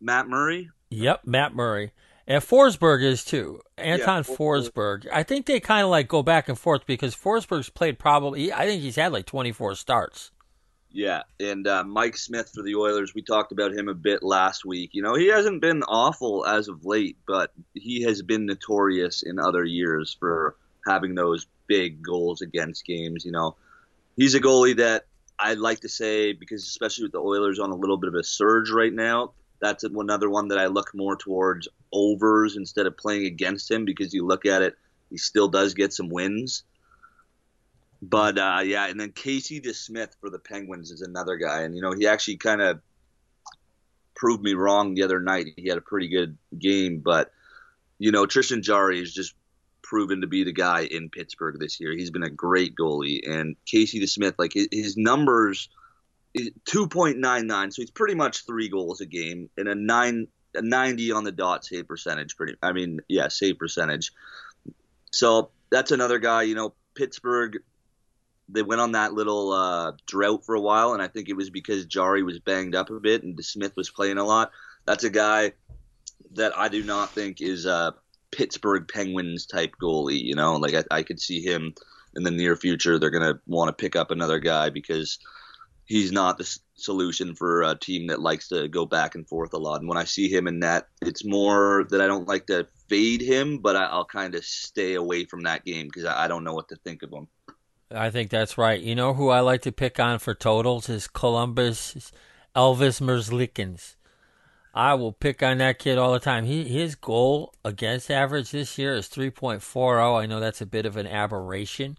Matt 0.00 0.28
Murray. 0.28 0.70
Yep, 0.90 1.26
Matt 1.26 1.54
Murray. 1.54 1.92
And 2.26 2.42
Forsberg 2.42 3.02
is 3.02 3.24
too. 3.24 3.60
Anton 3.76 4.24
yeah, 4.28 4.36
Forsberg. 4.36 5.06
I 5.12 5.22
think 5.22 5.46
they 5.46 5.60
kind 5.60 5.84
of 5.84 5.90
like 5.90 6.08
go 6.08 6.22
back 6.22 6.48
and 6.48 6.58
forth 6.58 6.86
because 6.86 7.14
Forsberg's 7.14 7.70
played 7.70 7.98
probably. 7.98 8.52
I 8.52 8.66
think 8.66 8.82
he's 8.82 8.96
had 8.96 9.12
like 9.12 9.26
24 9.26 9.74
starts. 9.74 10.30
Yeah, 10.92 11.22
and 11.38 11.66
uh, 11.68 11.84
Mike 11.84 12.16
Smith 12.16 12.50
for 12.52 12.62
the 12.62 12.74
Oilers. 12.74 13.14
We 13.14 13.22
talked 13.22 13.52
about 13.52 13.72
him 13.72 13.88
a 13.88 13.94
bit 13.94 14.22
last 14.24 14.64
week. 14.64 14.90
You 14.92 15.02
know, 15.02 15.14
he 15.14 15.28
hasn't 15.28 15.60
been 15.60 15.84
awful 15.84 16.44
as 16.44 16.68
of 16.68 16.84
late, 16.84 17.16
but 17.26 17.52
he 17.74 18.02
has 18.02 18.22
been 18.22 18.46
notorious 18.46 19.22
in 19.22 19.38
other 19.38 19.64
years 19.64 20.16
for 20.18 20.56
having 20.86 21.14
those 21.14 21.46
big 21.68 22.02
goals 22.02 22.42
against 22.42 22.84
games. 22.84 23.24
You 23.24 23.30
know, 23.30 23.54
he's 24.16 24.34
a 24.34 24.40
goalie 24.40 24.76
that 24.78 25.06
I'd 25.38 25.58
like 25.58 25.80
to 25.80 25.88
say 25.88 26.32
because 26.32 26.64
especially 26.64 27.04
with 27.04 27.12
the 27.12 27.20
Oilers 27.20 27.60
on 27.60 27.70
a 27.70 27.76
little 27.76 27.96
bit 27.96 28.08
of 28.08 28.14
a 28.14 28.24
surge 28.24 28.70
right 28.70 28.92
now, 28.92 29.32
that's 29.60 29.84
another 29.84 30.30
one 30.30 30.48
that 30.48 30.58
I 30.58 30.66
look 30.66 30.94
more 30.94 31.16
towards 31.16 31.68
overs 31.92 32.56
instead 32.56 32.86
of 32.86 32.96
playing 32.96 33.26
against 33.26 33.70
him 33.70 33.84
because 33.84 34.14
you 34.14 34.26
look 34.26 34.46
at 34.46 34.62
it, 34.62 34.76
he 35.10 35.18
still 35.18 35.48
does 35.48 35.74
get 35.74 35.92
some 35.92 36.08
wins. 36.08 36.64
But 38.02 38.38
uh, 38.38 38.60
yeah, 38.64 38.86
and 38.86 38.98
then 38.98 39.12
Casey 39.12 39.60
DeSmith 39.60 40.16
for 40.20 40.30
the 40.30 40.38
Penguins 40.38 40.90
is 40.90 41.02
another 41.02 41.36
guy, 41.36 41.62
and 41.62 41.74
you 41.74 41.82
know 41.82 41.92
he 41.92 42.06
actually 42.06 42.38
kind 42.38 42.62
of 42.62 42.80
proved 44.14 44.42
me 44.42 44.54
wrong 44.54 44.94
the 44.94 45.02
other 45.02 45.20
night. 45.20 45.48
He 45.56 45.68
had 45.68 45.76
a 45.76 45.82
pretty 45.82 46.08
good 46.08 46.38
game, 46.58 47.00
but 47.00 47.30
you 47.98 48.10
know 48.10 48.24
Tristan 48.24 48.62
Jarry 48.62 49.00
is 49.00 49.12
just 49.12 49.34
proven 49.82 50.22
to 50.22 50.26
be 50.26 50.44
the 50.44 50.52
guy 50.52 50.82
in 50.84 51.10
Pittsburgh 51.10 51.58
this 51.58 51.78
year. 51.78 51.92
He's 51.92 52.10
been 52.10 52.22
a 52.22 52.30
great 52.30 52.74
goalie, 52.74 53.20
and 53.28 53.56
Casey 53.66 54.00
DeSmith, 54.00 54.36
like 54.38 54.54
his 54.54 54.96
numbers, 54.96 55.68
two 56.64 56.88
point 56.88 57.18
nine 57.18 57.46
nine, 57.46 57.70
so 57.70 57.82
he's 57.82 57.90
pretty 57.90 58.14
much 58.14 58.46
three 58.46 58.68
goals 58.68 59.00
a 59.00 59.06
game 59.06 59.50
and 59.56 59.68
a 59.68 59.74
nine 59.74 60.28
a 60.54 60.62
ninety 60.62 61.12
on 61.12 61.24
the 61.24 61.32
dot 61.32 61.64
save 61.64 61.88
percentage. 61.88 62.36
Pretty, 62.36 62.56
I 62.62 62.72
mean, 62.72 63.00
yeah, 63.08 63.28
save 63.28 63.58
percentage. 63.58 64.12
So 65.12 65.50
that's 65.70 65.90
another 65.90 66.18
guy. 66.18 66.42
You 66.42 66.54
know, 66.54 66.74
Pittsburgh 66.94 67.58
they 68.52 68.62
went 68.62 68.80
on 68.80 68.92
that 68.92 69.12
little 69.12 69.52
uh, 69.52 69.92
drought 70.06 70.44
for 70.44 70.54
a 70.54 70.60
while, 70.60 70.92
and 70.92 71.02
I 71.02 71.08
think 71.08 71.28
it 71.28 71.36
was 71.36 71.50
because 71.50 71.86
Jarry 71.86 72.22
was 72.22 72.38
banged 72.40 72.74
up 72.74 72.90
a 72.90 73.00
bit 73.00 73.22
and 73.22 73.42
Smith 73.44 73.76
was 73.76 73.90
playing 73.90 74.18
a 74.18 74.24
lot. 74.24 74.50
That's 74.86 75.04
a 75.04 75.10
guy 75.10 75.52
that 76.32 76.56
I 76.56 76.68
do 76.68 76.82
not 76.82 77.10
think 77.10 77.40
is 77.40 77.66
a 77.66 77.94
Pittsburgh 78.30 78.86
Penguins 78.88 79.46
type 79.46 79.74
goalie. 79.80 80.22
You 80.22 80.34
know, 80.34 80.56
like 80.56 80.74
I, 80.74 80.84
I 80.90 81.02
could 81.02 81.20
see 81.20 81.42
him 81.42 81.74
in 82.14 82.22
the 82.22 82.30
near 82.30 82.56
future. 82.56 82.98
They're 82.98 83.10
gonna 83.10 83.40
want 83.46 83.68
to 83.68 83.80
pick 83.80 83.96
up 83.96 84.10
another 84.10 84.38
guy 84.38 84.70
because 84.70 85.18
he's 85.90 86.12
not 86.12 86.38
the 86.38 86.58
solution 86.76 87.34
for 87.34 87.62
a 87.62 87.74
team 87.74 88.06
that 88.06 88.20
likes 88.20 88.46
to 88.46 88.68
go 88.68 88.86
back 88.86 89.16
and 89.16 89.26
forth 89.26 89.52
a 89.52 89.58
lot. 89.58 89.80
And 89.80 89.88
when 89.88 89.98
I 89.98 90.04
see 90.04 90.32
him 90.32 90.46
in 90.46 90.60
net, 90.60 90.86
it's 91.02 91.24
more 91.24 91.84
that 91.90 92.00
I 92.00 92.06
don't 92.06 92.28
like 92.28 92.46
to 92.46 92.68
fade 92.88 93.20
him, 93.20 93.58
but 93.58 93.74
I, 93.74 93.86
I'll 93.86 94.04
kind 94.04 94.36
of 94.36 94.44
stay 94.44 94.94
away 94.94 95.24
from 95.24 95.42
that 95.42 95.64
game 95.64 95.88
because 95.88 96.04
I, 96.04 96.24
I 96.24 96.28
don't 96.28 96.44
know 96.44 96.54
what 96.54 96.68
to 96.68 96.76
think 96.76 97.02
of 97.02 97.12
him. 97.12 97.26
I 97.90 98.10
think 98.10 98.30
that's 98.30 98.56
right. 98.56 98.80
You 98.80 98.94
know 98.94 99.14
who 99.14 99.30
I 99.30 99.40
like 99.40 99.62
to 99.62 99.72
pick 99.72 99.98
on 99.98 100.20
for 100.20 100.32
totals 100.32 100.88
is 100.88 101.08
Columbus 101.08 102.12
Elvis 102.54 103.00
Merzlikins. 103.00 103.96
I 104.72 104.94
will 104.94 105.10
pick 105.10 105.42
on 105.42 105.58
that 105.58 105.80
kid 105.80 105.98
all 105.98 106.12
the 106.12 106.20
time. 106.20 106.44
He 106.44 106.68
his 106.68 106.94
goal 106.94 107.52
against 107.64 108.12
average 108.12 108.52
this 108.52 108.78
year 108.78 108.94
is 108.94 109.08
3.40. 109.08 110.22
I 110.22 110.26
know 110.26 110.38
that's 110.38 110.60
a 110.60 110.66
bit 110.66 110.86
of 110.86 110.96
an 110.96 111.08
aberration, 111.08 111.98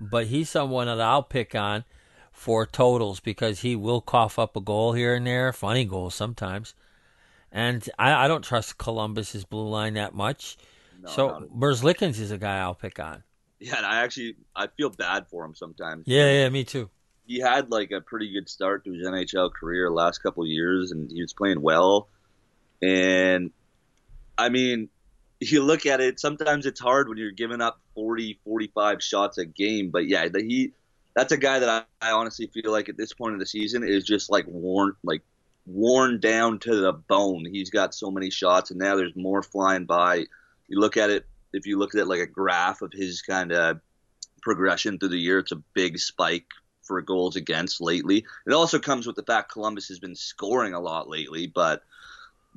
but 0.00 0.26
he's 0.26 0.50
someone 0.50 0.88
that 0.88 1.00
I'll 1.00 1.22
pick 1.22 1.54
on 1.54 1.84
for 2.34 2.66
totals 2.66 3.20
because 3.20 3.60
he 3.60 3.74
will 3.74 4.02
cough 4.02 4.38
up 4.38 4.54
a 4.56 4.60
goal 4.60 4.92
here 4.92 5.14
and 5.14 5.26
there, 5.26 5.50
funny 5.52 5.86
goals 5.86 6.14
sometimes. 6.14 6.74
And 7.50 7.88
I, 7.98 8.24
I 8.24 8.28
don't 8.28 8.42
trust 8.42 8.76
Columbus's 8.76 9.44
blue 9.44 9.68
line 9.68 9.94
that 9.94 10.12
much. 10.14 10.58
No, 11.00 11.08
so 11.08 11.48
Merzlikins 11.56 12.18
is 12.20 12.30
a 12.30 12.36
guy 12.36 12.58
I'll 12.58 12.74
pick 12.74 12.98
on. 12.98 13.22
yeah, 13.60 13.76
and 13.78 13.86
I 13.86 14.02
actually 14.02 14.36
I 14.54 14.66
feel 14.66 14.90
bad 14.90 15.28
for 15.28 15.44
him 15.44 15.54
sometimes. 15.54 16.04
Yeah, 16.06 16.30
yeah, 16.30 16.48
me 16.50 16.64
too. 16.64 16.90
he 17.26 17.38
had 17.38 17.70
like 17.70 17.90
a 17.92 18.00
pretty 18.00 18.32
good 18.32 18.48
start 18.48 18.84
to 18.84 18.92
his 18.92 19.06
NHL 19.06 19.52
career 19.52 19.90
last 19.90 20.18
couple 20.18 20.42
of 20.42 20.48
years, 20.48 20.90
and 20.90 21.10
he 21.10 21.22
was 21.22 21.32
playing 21.32 21.62
well. 21.62 22.08
And 22.82 23.52
I 24.36 24.48
mean, 24.48 24.88
you 25.40 25.62
look 25.62 25.86
at 25.86 26.00
it. 26.00 26.18
Sometimes 26.20 26.66
it's 26.66 26.80
hard 26.80 27.08
when 27.08 27.16
you're 27.18 27.30
giving 27.30 27.60
up 27.60 27.80
40, 27.94 28.40
45 28.44 29.02
shots 29.02 29.38
a 29.38 29.44
game. 29.44 29.90
But 29.90 30.06
yeah, 30.08 30.28
the, 30.28 30.42
he 30.42 30.72
that's 31.14 31.32
a 31.32 31.36
guy 31.36 31.58
that 31.58 31.68
I, 31.68 32.08
I 32.08 32.12
honestly 32.12 32.46
feel 32.48 32.72
like 32.72 32.88
at 32.88 32.96
this 32.96 33.12
point 33.12 33.34
of 33.34 33.40
the 33.40 33.46
season 33.46 33.86
is 33.86 34.04
just 34.04 34.30
like 34.30 34.46
worn 34.46 34.94
like 35.02 35.22
worn 35.66 36.20
down 36.20 36.58
to 36.60 36.74
the 36.74 36.92
bone. 36.92 37.46
He's 37.50 37.70
got 37.70 37.94
so 37.94 38.10
many 38.10 38.30
shots, 38.30 38.70
and 38.70 38.78
now 38.78 38.96
there's 38.96 39.16
more 39.16 39.42
flying 39.42 39.84
by. 39.84 40.26
You 40.68 40.80
look 40.80 40.96
at 40.96 41.10
it 41.10 41.26
if 41.52 41.66
you 41.66 41.78
look 41.78 41.94
at 41.94 42.00
it 42.00 42.06
like 42.06 42.20
a 42.20 42.26
graph 42.26 42.82
of 42.82 42.92
his 42.92 43.22
kind 43.22 43.52
of 43.52 43.80
progression 44.42 44.98
through 44.98 45.10
the 45.10 45.18
year. 45.18 45.38
It's 45.38 45.52
a 45.52 45.62
big 45.74 45.98
spike 45.98 46.46
for 46.82 47.00
goals 47.00 47.36
against 47.36 47.80
lately. 47.80 48.24
It 48.46 48.52
also 48.52 48.78
comes 48.78 49.06
with 49.06 49.16
the 49.16 49.22
fact 49.22 49.52
Columbus 49.52 49.88
has 49.88 49.98
been 49.98 50.14
scoring 50.14 50.74
a 50.74 50.80
lot 50.80 51.08
lately, 51.08 51.46
but 51.46 51.82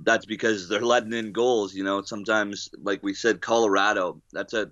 that's 0.04 0.26
because 0.26 0.68
they're 0.68 0.82
letting 0.82 1.14
in 1.14 1.32
goals. 1.32 1.74
You 1.74 1.84
know, 1.84 2.02
sometimes, 2.02 2.70
like 2.82 3.02
we 3.04 3.14
said, 3.14 3.42
Colorado. 3.42 4.22
That's 4.34 4.54
a. 4.54 4.70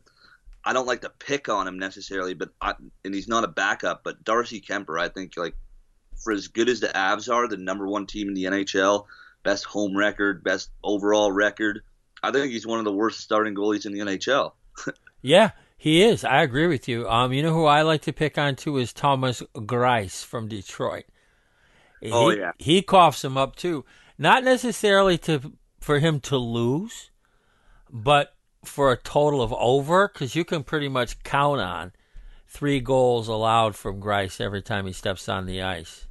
I 0.66 0.74
don't 0.74 0.88
like 0.88 1.02
to 1.02 1.12
pick 1.12 1.48
on 1.48 1.68
him 1.68 1.78
necessarily, 1.78 2.34
but 2.34 2.50
I, 2.60 2.74
and 3.04 3.14
he's 3.14 3.28
not 3.28 3.44
a 3.44 3.48
backup. 3.48 4.04
But 4.04 4.24
Darcy 4.24 4.62
Kuemper, 4.62 5.00
I 5.00 5.10
think, 5.10 5.34
like 5.38 5.56
for 6.24 6.34
as 6.34 6.48
good 6.48 6.70
as 6.70 6.80
the 6.80 6.88
Avs 6.88 7.32
are, 7.32 7.48
the 7.48 7.58
number 7.58 7.88
one 7.88 8.08
team 8.08 8.28
in 8.28 8.34
the 8.34 8.46
NHL, 8.46 9.06
best 9.44 9.66
home 9.66 9.96
record, 9.96 10.44
best 10.44 10.72
overall 10.84 11.32
record. 11.32 11.82
I 12.24 12.32
think 12.32 12.52
he's 12.52 12.66
one 12.66 12.80
of 12.80 12.86
the 12.86 12.92
worst 12.92 13.20
starting 13.20 13.54
goalies 13.54 13.86
in 13.86 13.94
the 13.94 14.00
NHL. 14.00 14.54
Yeah, 15.22 15.52
he 15.76 16.04
is. 16.04 16.24
I 16.24 16.44
agree 16.44 16.68
with 16.68 16.88
you. 16.88 17.10
Um, 17.10 17.34
you 17.34 17.42
know 17.42 17.52
who 17.52 17.66
I 17.66 17.82
like 17.82 18.04
to 18.04 18.14
pick 18.14 18.38
on 18.38 18.56
too 18.56 18.78
is 18.78 18.94
Thomas 18.94 19.42
Greiss 19.56 20.24
from 20.24 20.48
Detroit. 20.48 21.06
Oh, 22.12 22.30
he, 22.30 22.38
yeah. 22.38 22.52
he 22.60 22.84
coughs 22.84 23.26
him 23.26 23.36
up 23.36 23.56
too. 23.56 23.86
Not 24.20 24.44
necessarily 24.44 25.18
to 25.20 25.54
for 25.80 25.98
him 25.98 26.20
to 26.20 26.38
lose, 26.38 27.10
but 27.90 28.35
for 28.68 28.92
a 28.92 28.98
total 28.98 29.42
of 29.42 29.54
over 29.54 30.08
because 30.08 30.36
you 30.36 30.46
can 30.46 30.64
pretty 30.64 30.90
much 30.90 31.24
count 31.24 31.62
on 31.62 31.92
three 32.48 32.80
goals 32.80 33.28
allowed 33.28 33.76
from 33.76 34.02
Greiss 34.02 34.40
every 34.40 34.62
time 34.62 34.86
he 34.86 34.94
steps 34.94 35.28
on 35.28 35.46
the 35.46 35.62
ice. 35.62 36.08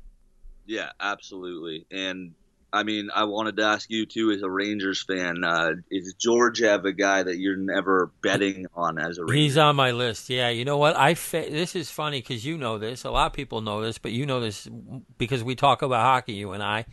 Yeah, 0.67 0.91
absolutely. 1.01 1.87
And 1.91 2.35
I 2.73 2.83
mean, 2.83 3.11
I 3.15 3.25
wanted 3.25 3.57
to 3.59 3.65
ask 3.65 3.89
you 3.91 4.05
too, 4.05 4.33
as 4.33 4.43
a 4.43 4.51
Rangers 4.51 5.03
fan, 5.03 5.45
uh, 5.45 5.75
is 5.91 6.15
Georgiev 6.15 6.85
a 6.85 6.93
guy 6.93 7.23
that 7.23 7.39
you're 7.39 7.57
never 7.57 8.11
betting 8.21 8.67
on 8.75 8.99
as 8.99 9.19
a 9.19 9.25
Ranger? 9.25 9.35
He's 9.35 9.57
on 9.57 9.77
my 9.77 9.93
list. 9.93 10.29
Yeah, 10.29 10.49
you 10.49 10.65
know 10.65 10.79
what? 10.79 10.97
I 10.97 11.15
fa- 11.15 11.47
this 11.49 11.77
is 11.77 11.91
funny 11.91 12.21
because 12.21 12.45
you 12.45 12.59
know 12.59 12.79
this. 12.79 13.05
A 13.05 13.11
lot 13.11 13.27
of 13.27 13.33
people 13.33 13.61
know 13.61 13.81
this, 13.81 13.99
but 13.99 14.11
you 14.13 14.27
know 14.27 14.41
this 14.41 14.69
because 15.19 15.45
we 15.45 15.55
talk 15.55 15.83
about 15.83 16.03
hockey. 16.03 16.33
You 16.33 16.53
and 16.53 16.63
I. 16.63 16.87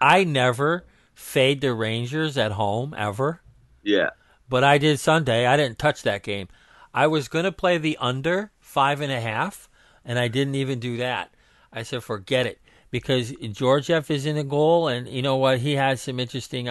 I 0.00 0.24
never 0.24 0.86
fade 1.14 1.60
the 1.60 1.72
Rangers 1.72 2.36
at 2.36 2.52
home 2.52 2.94
ever, 2.96 3.40
yeah, 3.82 4.10
but 4.48 4.64
I 4.64 4.78
did 4.78 4.98
Sunday. 4.98 5.46
I 5.46 5.56
didn't 5.56 5.78
touch 5.78 6.02
that 6.02 6.22
game. 6.22 6.48
I 6.94 7.06
was 7.06 7.28
going 7.28 7.44
to 7.44 7.52
play 7.52 7.78
the 7.78 7.96
under 8.00 8.52
five 8.58 9.00
and 9.00 9.12
a 9.12 9.20
half, 9.20 9.68
and 10.04 10.18
I 10.18 10.28
didn't 10.28 10.54
even 10.54 10.78
do 10.78 10.96
that. 10.98 11.32
I 11.72 11.82
said, 11.82 12.02
forget 12.02 12.46
it 12.46 12.60
because 12.90 13.32
Georgiev 13.52 14.10
is 14.10 14.26
in 14.26 14.36
the 14.36 14.44
goal, 14.44 14.88
and 14.88 15.06
you 15.08 15.22
know 15.22 15.36
what? 15.36 15.58
He 15.58 15.74
has 15.74 16.00
some 16.00 16.18
interesting. 16.18 16.68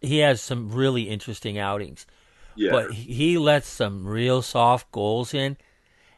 he 0.00 0.18
has 0.18 0.40
some 0.40 0.70
really 0.70 1.02
interesting 1.08 1.58
outings 1.58 2.06
yeah, 2.56 2.70
but 2.70 2.92
he 2.92 3.38
lets 3.38 3.68
some 3.68 4.06
real 4.06 4.42
soft 4.42 4.90
goals 4.92 5.34
in. 5.34 5.56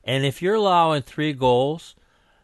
And 0.05 0.25
if 0.25 0.41
you're 0.41 0.55
allowing 0.55 1.03
three 1.03 1.33
goals 1.33 1.95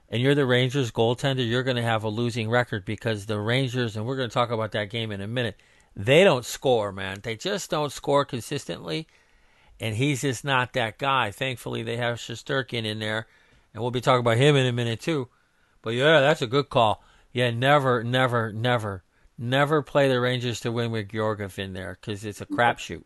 and 0.08 0.20
you're 0.20 0.34
the 0.34 0.46
Rangers 0.46 0.90
goaltender, 0.90 1.48
you're 1.48 1.62
going 1.62 1.76
to 1.76 1.82
have 1.82 2.04
a 2.04 2.08
losing 2.08 2.50
record 2.50 2.84
because 2.84 3.26
the 3.26 3.38
Rangers, 3.38 3.96
and 3.96 4.04
we're 4.04 4.16
going 4.16 4.28
to 4.28 4.34
talk 4.34 4.50
about 4.50 4.72
that 4.72 4.90
game 4.90 5.12
in 5.12 5.20
a 5.20 5.28
minute, 5.28 5.56
they 5.94 6.24
don't 6.24 6.44
score, 6.44 6.92
man. 6.92 7.20
They 7.22 7.36
just 7.36 7.70
don't 7.70 7.92
score 7.92 8.24
consistently. 8.24 9.06
And 9.80 9.96
he's 9.96 10.20
just 10.20 10.44
not 10.44 10.74
that 10.74 10.98
guy. 10.98 11.30
Thankfully, 11.30 11.82
they 11.82 11.96
have 11.96 12.18
Shesterkin 12.18 12.84
in 12.84 12.98
there. 12.98 13.26
And 13.74 13.82
we'll 13.82 13.90
be 13.90 14.00
talking 14.00 14.20
about 14.20 14.36
him 14.36 14.54
in 14.54 14.66
a 14.66 14.72
minute, 14.72 15.00
too. 15.00 15.28
But 15.82 15.94
yeah, 15.94 16.20
that's 16.20 16.42
a 16.42 16.46
good 16.46 16.68
call. 16.68 17.02
Yeah, 17.32 17.50
never, 17.50 18.04
never, 18.04 18.52
never, 18.52 19.02
never 19.36 19.82
play 19.82 20.08
the 20.08 20.20
Rangers 20.20 20.60
to 20.60 20.70
win 20.70 20.90
with 20.92 21.10
Georgiev 21.10 21.58
in 21.58 21.72
there 21.72 21.98
because 22.00 22.24
it's 22.24 22.40
a 22.40 22.46
crapshoot. 22.46 23.04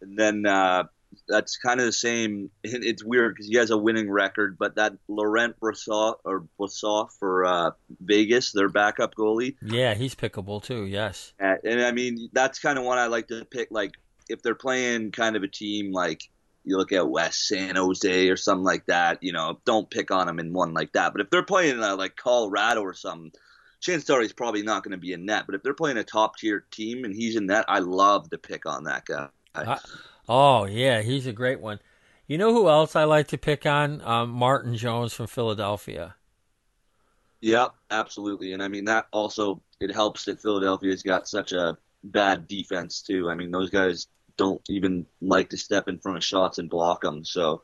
and 0.00 0.16
then 0.16 0.46
uh, 0.46 0.84
that's 1.28 1.56
kind 1.56 1.80
of 1.80 1.86
the 1.86 1.92
same. 1.92 2.50
It's 2.64 3.04
weird 3.04 3.34
because 3.34 3.48
he 3.48 3.56
has 3.56 3.70
a 3.70 3.78
winning 3.78 4.10
record, 4.10 4.56
but 4.58 4.76
that 4.76 4.94
Laurent 5.08 5.58
Brossoit 5.60 6.16
or 6.24 6.44
Brossoit 6.58 7.10
for 7.18 7.44
uh, 7.44 7.70
Vegas, 8.00 8.52
their 8.52 8.68
backup 8.68 9.14
goalie, 9.14 9.56
Yeah, 9.62 9.94
he's 9.94 10.14
pickable 10.14 10.62
too. 10.62 10.86
Yes. 10.86 11.32
Uh, 11.40 11.54
and 11.64 11.82
I 11.82 11.92
mean, 11.92 12.28
that's 12.32 12.58
kind 12.58 12.78
of 12.78 12.84
one 12.84 12.98
I 12.98 13.06
like 13.06 13.28
to 13.28 13.44
pick. 13.44 13.68
Like, 13.70 13.92
if 14.28 14.42
they're 14.42 14.54
playing 14.54 15.12
kind 15.12 15.36
of 15.36 15.42
a 15.42 15.48
team 15.48 15.92
like 15.92 16.22
you 16.64 16.76
look 16.76 16.92
at 16.92 17.08
West 17.08 17.48
San 17.48 17.76
Jose 17.76 18.28
or 18.28 18.36
something 18.36 18.64
like 18.64 18.86
that, 18.86 19.22
you 19.22 19.32
know, 19.32 19.58
don't 19.64 19.90
pick 19.90 20.10
on 20.10 20.26
them 20.26 20.38
in 20.38 20.52
one 20.52 20.72
like 20.74 20.92
that. 20.92 21.12
But 21.12 21.22
if 21.22 21.30
they're 21.30 21.42
playing 21.42 21.82
uh, 21.82 21.96
like 21.96 22.16
Colorado 22.16 22.82
or 22.82 22.94
something, 22.94 23.32
chances 23.80 24.08
are 24.10 24.20
he's 24.20 24.32
probably 24.32 24.62
not 24.62 24.82
going 24.82 24.92
to 24.92 24.98
be 24.98 25.12
in 25.12 25.26
net. 25.26 25.44
But 25.46 25.56
if 25.56 25.62
they're 25.62 25.74
playing 25.74 25.98
a 25.98 26.04
top 26.04 26.36
tier 26.36 26.64
team 26.70 27.04
and 27.04 27.14
he's 27.14 27.36
in 27.36 27.46
net, 27.46 27.64
I 27.68 27.80
love 27.80 28.30
to 28.30 28.38
pick 28.38 28.64
on 28.66 28.84
that 28.84 29.04
guy. 29.04 29.28
Uh, 29.54 29.78
Oh 30.28 30.64
yeah, 30.66 31.02
he's 31.02 31.26
a 31.28 31.32
great 31.32 31.60
one. 31.60 31.78
You 32.26 32.36
know 32.38 32.52
who 32.52 32.68
else 32.68 32.96
I 32.96 33.04
like 33.04 33.28
to 33.28 33.38
pick 33.38 33.66
on? 33.66 34.00
Um, 34.02 34.30
Martin 34.30 34.76
Jones 34.76 35.14
from 35.14 35.26
Philadelphia. 35.28 36.16
Yeah, 37.40 37.68
absolutely. 37.90 38.52
And 38.52 38.62
I 38.62 38.68
mean, 38.68 38.84
that 38.86 39.06
also, 39.12 39.62
it 39.80 39.92
helps 39.92 40.24
that 40.26 40.40
Philadelphia's 40.40 41.02
got 41.02 41.28
such 41.28 41.52
a 41.52 41.76
bad 42.04 42.46
defense, 42.48 43.02
too. 43.02 43.28
I 43.30 43.34
mean, 43.34 43.50
those 43.50 43.70
guys 43.70 44.06
don't 44.36 44.62
even 44.68 45.06
like 45.20 45.50
to 45.50 45.58
step 45.58 45.88
in 45.88 45.98
front 45.98 46.18
of 46.18 46.24
shots 46.24 46.58
and 46.58 46.70
block 46.70 47.02
them. 47.02 47.24
So, 47.24 47.62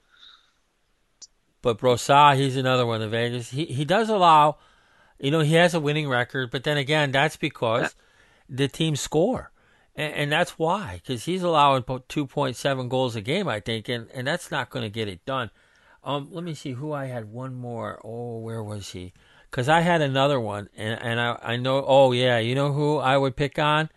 But 1.63 1.79
Brossoit, 1.79 2.37
he's 2.37 2.57
another 2.57 2.87
one 2.87 3.03
of 3.03 3.11
Vegas. 3.11 3.51
He 3.51 3.67
he 3.67 3.85
does 3.85 4.09
allow, 4.09 4.59
you 5.19 5.31
know, 5.31 5.41
he 5.41 5.55
has 5.55 5.75
a 5.75 5.81
winning 5.81 6.09
record. 6.09 6.51
But 6.51 6.65
then 6.65 6.77
again, 6.77 7.13
that's 7.13 7.37
because 7.37 7.95
the 8.49 8.69
team 8.69 8.97
score, 8.97 9.53
and, 9.99 10.15
and 10.15 10.33
that's 10.33 10.59
why 10.59 11.01
because 11.03 11.25
he's 11.25 11.43
allowing 11.43 11.85
two 12.09 12.27
point 12.27 12.57
seven 12.57 12.89
goals 12.89 13.17
a 13.17 13.21
game, 13.21 13.49
I 13.49 13.61
think, 13.61 13.89
and 13.89 14.09
and 14.15 14.27
that's 14.27 14.51
not 14.51 14.71
going 14.71 14.85
to 14.85 14.89
get 14.91 15.09
it 15.09 15.27
done. 15.27 15.51
Um, 16.05 16.29
let 16.31 16.45
me 16.45 16.55
see 16.55 16.73
who 16.73 16.93
I 16.93 17.07
had. 17.07 17.31
One 17.31 17.55
more. 17.55 18.01
Oh, 18.05 18.39
where 18.39 18.63
was 18.63 18.91
he? 18.93 19.13
Because 19.51 19.69
I 19.69 19.81
had 19.81 20.01
another 20.01 20.41
one, 20.41 20.69
and 20.77 20.99
and 21.03 21.21
I 21.21 21.39
I 21.43 21.57
know. 21.57 21.85
Oh 21.87 22.13
yeah, 22.13 22.39
you 22.39 22.55
know 22.55 22.73
who 22.73 22.99
I 22.99 23.19
would 23.19 23.37
pick 23.37 23.59
on 23.59 23.91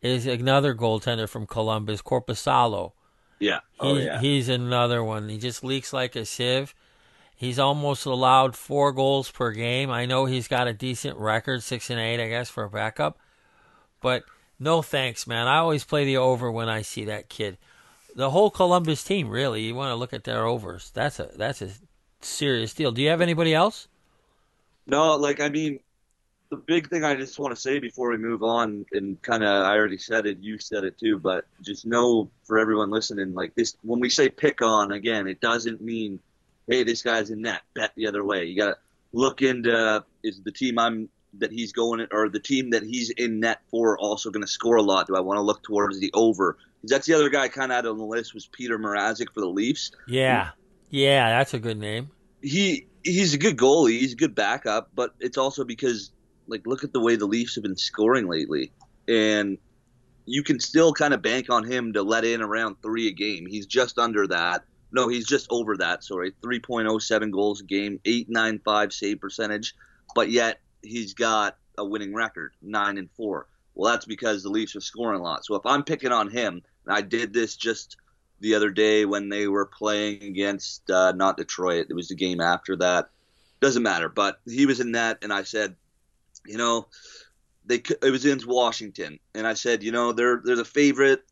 is 0.00 0.26
another 0.26 0.74
goaltender 0.74 1.28
from 1.28 1.46
Columbus, 1.46 2.00
Korpisalo. 2.00 2.92
yeah. 3.38 3.60
Oh, 3.78 3.96
yeah. 3.96 4.20
He's 4.20 4.48
another 4.48 5.04
one. 5.04 5.28
He 5.28 5.36
just 5.36 5.62
leaks 5.62 5.92
like 5.92 6.16
a 6.16 6.24
sieve. 6.24 6.74
He's 7.34 7.58
almost 7.58 8.06
allowed 8.06 8.54
four 8.56 8.92
goals 8.92 9.30
per 9.30 9.50
game. 9.52 9.90
I 9.90 10.06
know 10.06 10.26
he's 10.26 10.48
got 10.48 10.68
a 10.68 10.72
decent 10.72 11.18
record, 11.18 11.62
six 11.62 11.90
and 11.90 11.98
eight, 11.98 12.22
I 12.22 12.28
guess, 12.28 12.48
for 12.50 12.64
a 12.64 12.70
backup. 12.70 13.18
But 14.00 14.24
no 14.60 14.82
thanks, 14.82 15.26
man. 15.26 15.48
I 15.48 15.56
always 15.56 15.84
play 15.84 16.04
the 16.04 16.18
over 16.18 16.52
when 16.52 16.68
I 16.68 16.82
see 16.82 17.06
that 17.06 17.28
kid. 17.28 17.56
The 18.14 18.30
whole 18.30 18.50
Columbus 18.50 19.02
team, 19.02 19.30
really. 19.30 19.62
You 19.62 19.74
want 19.74 19.90
to 19.90 19.96
look 19.96 20.12
at 20.12 20.24
their 20.24 20.44
overs. 20.44 20.90
That's 20.94 21.18
a 21.18 21.30
that's 21.34 21.62
a 21.62 21.70
serious 22.20 22.74
deal. 22.74 22.92
Do 22.92 23.02
you 23.02 23.08
have 23.08 23.20
anybody 23.20 23.54
else? 23.54 23.88
No, 24.86 25.16
like 25.16 25.40
I 25.40 25.48
mean, 25.48 25.80
the 26.50 26.56
big 26.56 26.90
thing 26.90 27.04
I 27.04 27.14
just 27.14 27.38
want 27.38 27.54
to 27.54 27.60
say 27.60 27.78
before 27.78 28.10
we 28.10 28.18
move 28.18 28.42
on, 28.42 28.84
and 28.92 29.20
kind 29.22 29.44
of 29.44 29.48
I 29.48 29.76
already 29.76 29.98
said 29.98 30.26
it, 30.26 30.38
you 30.40 30.58
said 30.58 30.84
it 30.84 30.98
too, 30.98 31.18
but 31.18 31.46
just 31.62 31.86
know 31.86 32.28
for 32.44 32.58
everyone 32.58 32.90
listening, 32.90 33.34
like 33.34 33.54
this, 33.54 33.76
when 33.82 34.00
we 34.00 34.10
say 34.10 34.28
pick 34.28 34.60
on 34.60 34.92
again, 34.92 35.26
it 35.28 35.40
doesn't 35.40 35.80
mean, 35.80 36.18
hey, 36.66 36.82
this 36.82 37.02
guy's 37.02 37.30
in 37.30 37.42
that, 37.42 37.62
bet 37.74 37.92
the 37.94 38.08
other 38.08 38.24
way. 38.24 38.44
You 38.44 38.56
got 38.56 38.70
to 38.70 38.76
look 39.12 39.42
into 39.42 40.04
is 40.22 40.40
the 40.42 40.52
team 40.52 40.78
I'm 40.78 41.08
that 41.38 41.52
he's 41.52 41.72
going 41.72 42.06
or 42.12 42.28
the 42.28 42.40
team 42.40 42.70
that 42.70 42.82
he's 42.82 43.10
in 43.10 43.40
net 43.40 43.60
for 43.70 43.98
also 43.98 44.30
going 44.30 44.42
to 44.42 44.50
score 44.50 44.76
a 44.76 44.82
lot. 44.82 45.06
Do 45.06 45.16
I 45.16 45.20
want 45.20 45.38
to 45.38 45.42
look 45.42 45.62
towards 45.62 46.00
the 46.00 46.10
over? 46.12 46.56
Because 46.80 46.90
that's 46.90 47.06
the 47.06 47.14
other 47.14 47.28
guy 47.28 47.48
kind 47.48 47.72
of 47.72 47.78
out 47.78 47.86
on 47.86 47.98
the 47.98 48.04
list 48.04 48.34
was 48.34 48.46
Peter 48.46 48.78
Mrazek 48.78 49.32
for 49.32 49.40
the 49.40 49.48
Leafs. 49.48 49.92
Yeah, 50.08 50.50
yeah, 50.90 51.30
that's 51.30 51.54
a 51.54 51.58
good 51.58 51.78
name. 51.78 52.10
He 52.42 52.86
he's 53.04 53.34
a 53.34 53.38
good 53.38 53.56
goalie. 53.56 53.98
He's 53.98 54.12
a 54.12 54.16
good 54.16 54.34
backup, 54.34 54.90
but 54.94 55.14
it's 55.20 55.38
also 55.38 55.64
because 55.64 56.10
like 56.46 56.66
look 56.66 56.84
at 56.84 56.92
the 56.92 57.00
way 57.00 57.16
the 57.16 57.26
Leafs 57.26 57.54
have 57.54 57.62
been 57.62 57.76
scoring 57.76 58.28
lately, 58.28 58.72
and 59.06 59.58
you 60.26 60.42
can 60.42 60.60
still 60.60 60.92
kind 60.92 61.12
of 61.14 61.22
bank 61.22 61.50
on 61.50 61.64
him 61.64 61.92
to 61.92 62.02
let 62.02 62.24
in 62.24 62.42
around 62.42 62.76
three 62.82 63.08
a 63.08 63.12
game. 63.12 63.46
He's 63.46 63.66
just 63.66 63.98
under 63.98 64.26
that. 64.28 64.64
No, 64.92 65.08
he's 65.08 65.26
just 65.26 65.46
over 65.50 65.76
that. 65.76 66.02
Sorry, 66.02 66.32
3.07 66.42 67.30
goals 67.30 67.60
a 67.60 67.64
game, 67.64 68.00
8.95 68.04 68.92
save 68.92 69.20
percentage, 69.20 69.74
but 70.14 70.30
yet 70.30 70.60
he's 70.82 71.14
got 71.14 71.56
a 71.78 71.84
winning 71.84 72.14
record, 72.14 72.52
nine 72.62 72.98
and 72.98 73.10
four. 73.12 73.46
Well, 73.74 73.92
that's 73.92 74.06
because 74.06 74.42
the 74.42 74.50
Leafs 74.50 74.76
are 74.76 74.80
scoring 74.80 75.20
a 75.20 75.22
lot. 75.22 75.44
So 75.44 75.54
if 75.54 75.64
I'm 75.64 75.84
picking 75.84 76.12
on 76.12 76.30
him, 76.30 76.62
and 76.86 76.94
I 76.94 77.00
did 77.00 77.32
this 77.32 77.56
just 77.56 77.96
the 78.40 78.54
other 78.54 78.70
day 78.70 79.04
when 79.04 79.28
they 79.28 79.48
were 79.48 79.66
playing 79.66 80.22
against 80.22 80.90
uh, 80.90 81.12
not 81.12 81.36
Detroit, 81.36 81.86
it 81.88 81.94
was 81.94 82.08
the 82.08 82.14
game 82.14 82.40
after 82.40 82.76
that. 82.76 83.10
Doesn't 83.60 83.82
matter, 83.82 84.08
but 84.08 84.40
he 84.46 84.66
was 84.66 84.80
in 84.80 84.92
that, 84.92 85.18
and 85.22 85.32
I 85.32 85.42
said, 85.42 85.76
you 86.46 86.56
know, 86.56 86.88
they 87.66 87.82
it 88.02 88.10
was 88.10 88.24
in 88.24 88.40
Washington, 88.46 89.18
and 89.34 89.46
I 89.46 89.54
said, 89.54 89.82
you 89.82 89.92
know, 89.92 90.12
they're 90.12 90.40
they're 90.44 90.56
the 90.56 90.64
favorite. 90.64 91.22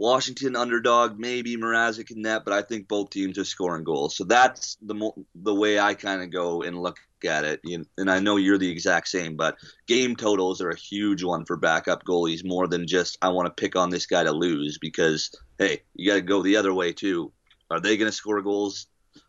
Washington 0.00 0.56
underdog, 0.56 1.18
maybe 1.18 1.58
Mrazek 1.58 2.10
in 2.10 2.22
that, 2.22 2.42
but 2.46 2.54
I 2.54 2.62
think 2.62 2.88
both 2.88 3.10
teams 3.10 3.36
are 3.36 3.44
scoring 3.44 3.84
goals. 3.84 4.16
So 4.16 4.24
that's 4.24 4.78
the 4.80 4.94
mo- 4.94 5.26
the 5.34 5.54
way 5.54 5.78
I 5.78 5.92
kind 5.92 6.22
of 6.22 6.30
go 6.30 6.62
and 6.62 6.80
look 6.80 6.96
at 7.22 7.44
it. 7.44 7.60
You, 7.64 7.84
and 7.98 8.10
I 8.10 8.18
know 8.18 8.36
you're 8.36 8.56
the 8.56 8.70
exact 8.70 9.08
same, 9.08 9.36
but 9.36 9.58
game 9.86 10.16
totals 10.16 10.62
are 10.62 10.70
a 10.70 10.76
huge 10.76 11.22
one 11.22 11.44
for 11.44 11.58
backup 11.58 12.02
goalies 12.02 12.42
more 12.42 12.66
than 12.66 12.86
just 12.86 13.18
I 13.20 13.28
want 13.28 13.44
to 13.44 13.60
pick 13.62 13.76
on 13.76 13.90
this 13.90 14.06
guy 14.06 14.24
to 14.24 14.32
lose 14.32 14.78
because 14.78 15.36
hey, 15.58 15.82
you 15.94 16.10
got 16.10 16.14
to 16.14 16.22
go 16.22 16.40
the 16.42 16.56
other 16.56 16.72
way 16.72 16.94
too. 16.94 17.30
Are 17.70 17.78
they 17.78 17.98
going 17.98 18.10
to 18.10 18.16
score 18.16 18.40
goals? 18.40 18.86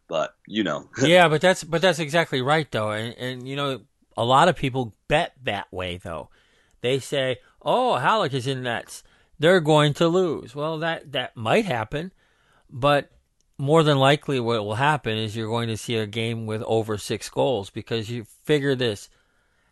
But 0.07 0.35
you 0.47 0.63
know, 0.63 0.89
yeah, 1.03 1.27
but 1.27 1.41
that's 1.41 1.65
but 1.65 1.81
that's 1.81 1.99
exactly 1.99 2.41
right 2.41 2.71
though, 2.71 2.91
and 2.91 3.13
and 3.17 3.45
you 3.45 3.57
know 3.57 3.81
a 4.15 4.23
lot 4.23 4.47
of 4.47 4.55
people 4.55 4.95
bet 5.09 5.33
that 5.43 5.67
way 5.69 5.97
though. 5.97 6.29
They 6.79 6.99
say, 6.99 7.39
"Oh, 7.61 7.99
Halak 8.01 8.33
is 8.33 8.47
in 8.47 8.63
nets." 8.63 9.03
They're 9.41 9.59
going 9.59 9.95
to 9.95 10.07
lose. 10.07 10.53
Well, 10.53 10.77
that 10.79 11.13
that 11.13 11.35
might 11.35 11.65
happen, 11.65 12.11
but 12.69 13.09
more 13.57 13.81
than 13.81 13.97
likely 13.97 14.39
what 14.39 14.63
will 14.63 14.75
happen 14.75 15.17
is 15.17 15.35
you're 15.35 15.47
going 15.47 15.67
to 15.69 15.77
see 15.77 15.95
a 15.95 16.05
game 16.05 16.45
with 16.45 16.61
over 16.61 16.95
six 16.99 17.27
goals 17.27 17.71
because 17.71 18.07
you 18.07 18.25
figure 18.43 18.75
this. 18.75 19.09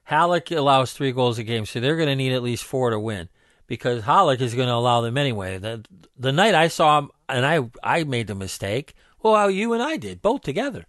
Halak 0.09 0.55
allows 0.55 0.93
three 0.93 1.11
goals 1.11 1.37
a 1.37 1.43
game, 1.43 1.67
so 1.67 1.79
they're 1.79 1.97
going 1.97 2.09
to 2.09 2.15
need 2.15 2.33
at 2.33 2.41
least 2.41 2.63
four 2.63 2.89
to 2.89 2.99
win 2.99 3.29
because 3.67 4.01
Halak 4.03 4.41
is 4.41 4.55
going 4.55 4.69
to 4.69 4.73
allow 4.73 5.01
them 5.01 5.19
anyway. 5.19 5.59
The 5.59 5.85
the 6.17 6.31
night 6.31 6.55
I 6.55 6.67
saw 6.67 6.97
him, 6.97 7.11
and 7.29 7.45
I 7.45 7.69
I 7.83 8.05
made 8.05 8.25
the 8.25 8.33
mistake. 8.33 8.95
Well, 9.21 9.51
you 9.51 9.73
and 9.73 9.83
I 9.83 9.97
did 9.97 10.23
both 10.23 10.41
together 10.41 10.87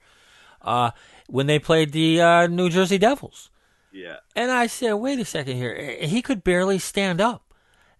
uh, 0.62 0.92
when 1.28 1.46
they 1.46 1.58
played 1.58 1.92
the 1.92 2.20
uh, 2.22 2.46
New 2.46 2.70
Jersey 2.70 2.96
Devils. 2.96 3.50
yeah, 3.92 4.16
And 4.34 4.50
I 4.50 4.68
said, 4.68 4.94
wait 4.94 5.18
a 5.18 5.24
second 5.26 5.58
here. 5.58 5.98
He 6.00 6.22
could 6.22 6.42
barely 6.44 6.78
stand 6.78 7.20
up. 7.20 7.49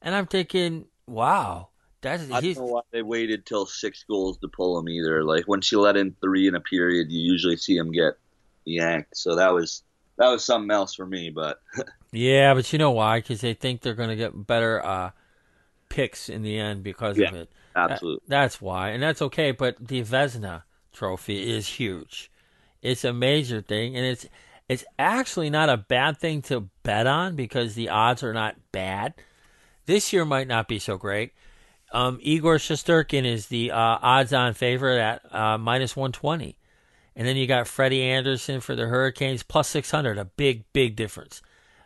And 0.03 0.15
I'm 0.15 0.27
thinking, 0.27 0.87
wow, 1.07 1.69
that's 2.01 2.31
I 2.31 2.41
don't 2.41 2.57
know 2.57 2.65
why 2.65 2.81
they 2.93 3.03
waited 3.03 3.45
till 3.45 3.67
six 3.67 4.05
goals 4.05 4.39
to 4.39 4.49
pull 4.49 4.79
him 4.79 4.89
either. 4.89 5.23
Like 5.25 5.45
when 5.47 5.61
she 5.61 5.77
let 5.77 5.97
in 5.97 6.15
three 6.21 6.49
in 6.49 6.55
a 6.55 6.61
period, 6.61 7.11
you 7.11 7.21
usually 7.21 7.57
see 7.57 7.77
him 7.77 7.93
get 7.93 8.15
yanked. 8.65 9.17
So 9.17 9.37
that 9.37 9.53
was 9.53 9.83
that 10.17 10.29
was 10.29 10.45
something 10.45 10.71
else 10.71 10.95
for 10.95 11.07
me. 11.07 11.31
But 11.31 11.61
yeah, 12.13 12.55
but 12.55 12.73
you 12.73 12.79
know 12.79 12.93
why? 12.93 13.19
Because 13.19 13.41
they 13.41 13.55
think 13.55 13.83
they're 13.83 13.95
going 13.95 14.09
to 14.09 14.17
get 14.17 14.47
better 14.47 14.85
uh, 14.85 15.11
picks 15.89 16.29
in 16.29 16.43
the 16.43 16.59
end 16.59 16.83
because 16.83 17.19
of 17.19 17.33
it. 17.35 17.51
absolutely, 17.77 18.23
That- 18.29 18.43
that's 18.43 18.61
why, 18.61 18.91
and 18.91 19.03
that's 19.03 19.23
okay. 19.23 19.53
But 19.53 19.77
the 19.81 20.03
Vezina 20.03 20.63
Trophy 20.93 21.51
is 21.51 21.67
huge. 21.69 22.31
It's 22.83 23.05
a 23.05 23.13
major 23.13 23.61
thing, 23.61 23.97
and 23.97 24.07
it's 24.07 24.27
it's 24.69 24.85
actually 24.99 25.51
not 25.51 25.69
a 25.69 25.77
bad 25.77 26.19
thing 26.19 26.43
to 26.43 26.69
bet 26.83 27.07
on 27.07 27.37
because 27.37 27.75
the 27.75 27.91
odds 27.91 28.23
are 28.23 28.33
not 28.33 28.57
bad. 28.73 29.15
This 29.87 30.13
year 30.13 30.25
might 30.25 30.49
not 30.49 30.69
be 30.69 30.79
so 30.79 30.97
great. 30.97 31.33
Um, 31.93 32.19
Igor 32.23 32.57
Shesterkin 32.57 33.25
is 33.25 33.47
the 33.47 33.73
uh, 33.73 33.77
odds-on 33.77 34.55
favorite 34.55 35.01
at 35.01 35.35
uh, 35.35 35.59
minus 35.59 35.97
one 35.97 36.13
twenty, 36.13 36.57
and 37.17 37.27
then 37.27 37.37
you 37.37 37.47
got 37.49 37.67
Freddie 37.67 38.05
Andersen 38.05 38.61
for 38.61 38.77
the 38.77 38.87
Hurricanes 38.87 39.43
plus 39.43 39.69
six 39.69 39.91
hundred, 39.91 40.17
a 40.17 40.25
big 40.25 40.65
big 40.73 40.95
difference. 40.95 41.43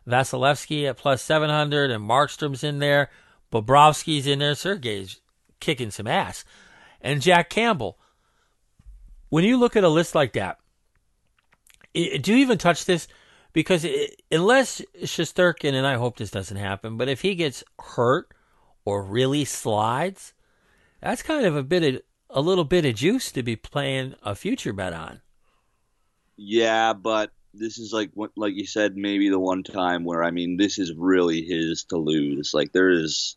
Vasilevskiy 0.07 0.89
at 0.89 0.99
plus 0.99 1.23
seven 1.23 1.49
hundred, 1.49 1.91
and 1.91 2.07
Markstrom's 2.07 2.63
in 2.63 2.81
there. 2.81 3.09
Bobrovsky's 3.51 4.27
in 4.27 4.41
there. 4.41 4.53
Sergey's 4.53 5.21
kicking 5.61 5.91
some 5.91 6.07
ass, 6.07 6.45
and 7.01 7.23
Jack 7.23 7.49
Campbell. 7.49 7.99
When 9.31 9.45
you 9.45 9.57
look 9.57 9.75
at 9.77 9.85
a 9.85 9.89
list 9.89 10.15
like 10.15 10.35
that, 10.35 10.59
i 11.97 12.19
do 12.21 12.35
you 12.35 12.39
even 12.39 12.59
touch 12.59 12.85
this? 12.85 13.09
Because 13.55 13.85
it, 13.85 14.21
unless 14.31 14.83
Shesterkin, 15.03 15.73
and 15.75 15.87
I 15.87 15.95
hope 15.95 16.19
this 16.19 16.31
doesn't 16.31 16.59
happen, 16.59 16.99
but 16.99 17.09
if 17.09 17.23
he 17.23 17.35
gets 17.35 17.65
hurt 17.81 18.29
or 18.85 19.03
really 19.03 19.47
slides, 19.47 20.35
that's 21.01 21.23
kind 21.23 21.47
of 21.47 21.57
a 21.57 21.63
bit 21.63 21.83
of 21.97 22.03
a 22.31 22.43
little 22.43 22.65
bit 22.65 22.85
of 22.85 22.97
juice 22.97 23.33
to 23.33 23.43
be 23.43 23.57
playing 23.57 24.15
a 24.23 24.35
future 24.35 24.73
bet 24.75 24.93
on. 24.93 25.23
yeah. 26.37 26.93
But 26.93 27.31
this 27.55 27.79
is 27.79 27.93
like 27.93 28.11
what, 28.15 28.33
like 28.37 28.55
you 28.55 28.67
said, 28.67 28.97
maybe 28.97 29.29
the 29.29 29.39
one 29.39 29.63
time 29.63 30.05
where 30.05 30.25
I 30.25 30.31
mean, 30.33 30.57
this 30.57 30.79
is 30.79 30.93
really 30.93 31.43
his 31.43 31.85
to 31.85 31.97
lose. 31.97 32.53
Like 32.55 32.73
there 32.73 32.91
is, 32.91 33.37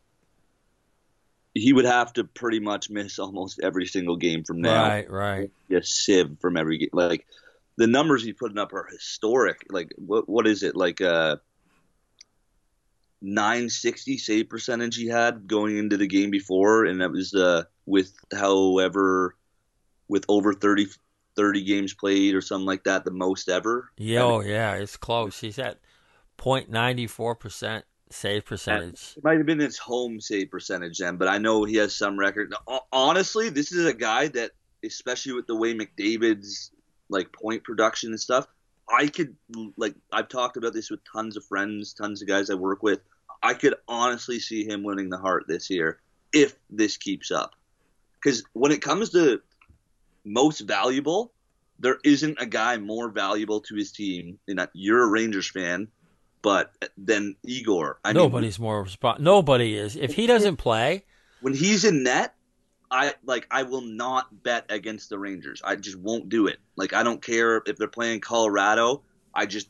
he 1.53 1.73
would 1.73 1.85
have 1.85 2.13
to 2.13 2.23
pretty 2.23 2.59
much 2.59 2.89
miss 2.89 3.19
almost 3.19 3.59
every 3.61 3.85
single 3.85 4.15
game 4.15 4.43
from 4.43 4.61
now. 4.61 4.87
Right, 4.87 5.09
right. 5.09 5.51
a 5.71 5.83
sieve 5.83 6.37
from 6.41 6.57
every 6.57 6.79
game. 6.79 6.89
Like 6.93 7.25
the 7.77 7.87
numbers 7.87 8.23
he's 8.23 8.35
putting 8.35 8.57
up 8.57 8.73
are 8.73 8.87
historic. 8.91 9.63
Like 9.69 9.93
what 9.97 10.27
what 10.27 10.47
is 10.47 10.63
it? 10.63 10.75
Like 10.75 10.99
uh 10.99 11.37
960 13.21 14.17
save 14.17 14.49
percentage 14.49 14.95
he 14.95 15.07
had 15.07 15.47
going 15.47 15.77
into 15.77 15.97
the 15.97 16.07
game 16.07 16.29
before 16.29 16.85
and 16.85 17.01
that 17.01 17.11
was 17.11 17.33
uh 17.33 17.63
with 17.85 18.13
however 18.31 19.35
with 20.07 20.25
over 20.29 20.53
30 20.53 20.87
30 21.35 21.63
games 21.63 21.93
played 21.93 22.33
or 22.33 22.41
something 22.41 22.65
like 22.65 22.83
that 22.85 23.05
the 23.05 23.11
most 23.11 23.47
ever. 23.47 23.91
Yeah, 23.97 24.23
oh 24.23 24.41
yeah, 24.41 24.73
it's 24.73 24.97
close. 24.97 25.39
He's 25.39 25.59
at 25.59 25.79
0.94 26.39 27.39
percent 27.39 27.85
save 28.09 28.45
percentage. 28.45 29.13
It 29.17 29.23
might 29.23 29.37
have 29.37 29.45
been 29.45 29.59
his 29.59 29.77
home 29.77 30.19
save 30.19 30.49
percentage 30.49 30.97
then, 30.97 31.17
but 31.17 31.27
I 31.27 31.37
know 31.37 31.63
he 31.63 31.75
has 31.75 31.95
some 31.95 32.17
record. 32.17 32.53
Honestly, 32.91 33.49
this 33.49 33.71
is 33.71 33.85
a 33.85 33.93
guy 33.93 34.29
that, 34.29 34.51
especially 34.83 35.33
with 35.33 35.45
the 35.45 35.55
way 35.55 35.75
McDavid's 35.75 36.71
like 37.09 37.31
point 37.31 37.63
production 37.63 38.11
and 38.11 38.19
stuff, 38.19 38.47
I 38.89 39.07
could 39.07 39.35
like 39.75 39.95
I've 40.11 40.29
talked 40.29 40.57
about 40.57 40.73
this 40.73 40.89
with 40.89 40.99
tons 41.11 41.37
of 41.37 41.45
friends, 41.45 41.93
tons 41.93 42.21
of 42.21 42.27
guys 42.27 42.49
I 42.49 42.55
work 42.55 42.83
with. 42.83 43.01
I 43.43 43.53
could 43.53 43.75
honestly 43.87 44.39
see 44.39 44.65
him 44.65 44.83
winning 44.83 45.09
the 45.09 45.17
Hart 45.17 45.45
this 45.47 45.69
year 45.69 45.99
if 46.33 46.55
this 46.69 46.97
keeps 46.97 47.31
up. 47.31 47.53
Because 48.21 48.43
when 48.53 48.71
it 48.71 48.81
comes 48.81 49.11
to 49.11 49.41
most 50.25 50.61
valuable, 50.61 51.31
there 51.79 51.97
isn't 52.03 52.37
a 52.41 52.45
guy 52.45 52.77
more 52.77 53.09
valuable 53.09 53.61
to 53.61 53.75
his 53.75 53.91
team. 53.91 54.39
And 54.47 54.67
you're 54.73 55.03
a 55.03 55.07
Rangers 55.07 55.49
fan, 55.49 55.87
but 56.41 56.73
than 56.97 57.35
Igor. 57.43 57.99
I 58.03 58.13
mean, 58.13 58.23
Nobody's 58.23 58.59
more 58.59 58.85
resp- 58.85 59.19
Nobody 59.19 59.77
is. 59.77 59.95
If 59.95 60.13
he 60.13 60.27
doesn't 60.27 60.57
play, 60.57 61.05
when 61.41 61.53
he's 61.53 61.85
in 61.85 62.03
net, 62.03 62.33
I 62.89 63.13
like 63.25 63.47
I 63.51 63.63
will 63.63 63.81
not 63.81 64.43
bet 64.43 64.65
against 64.69 65.09
the 65.09 65.19
Rangers. 65.19 65.61
I 65.63 65.75
just 65.75 65.97
won't 65.97 66.29
do 66.29 66.47
it. 66.47 66.57
Like 66.75 66.93
I 66.93 67.03
don't 67.03 67.21
care 67.21 67.61
if 67.65 67.77
they're 67.77 67.87
playing 67.87 68.21
Colorado. 68.21 69.03
I 69.33 69.45
just 69.45 69.69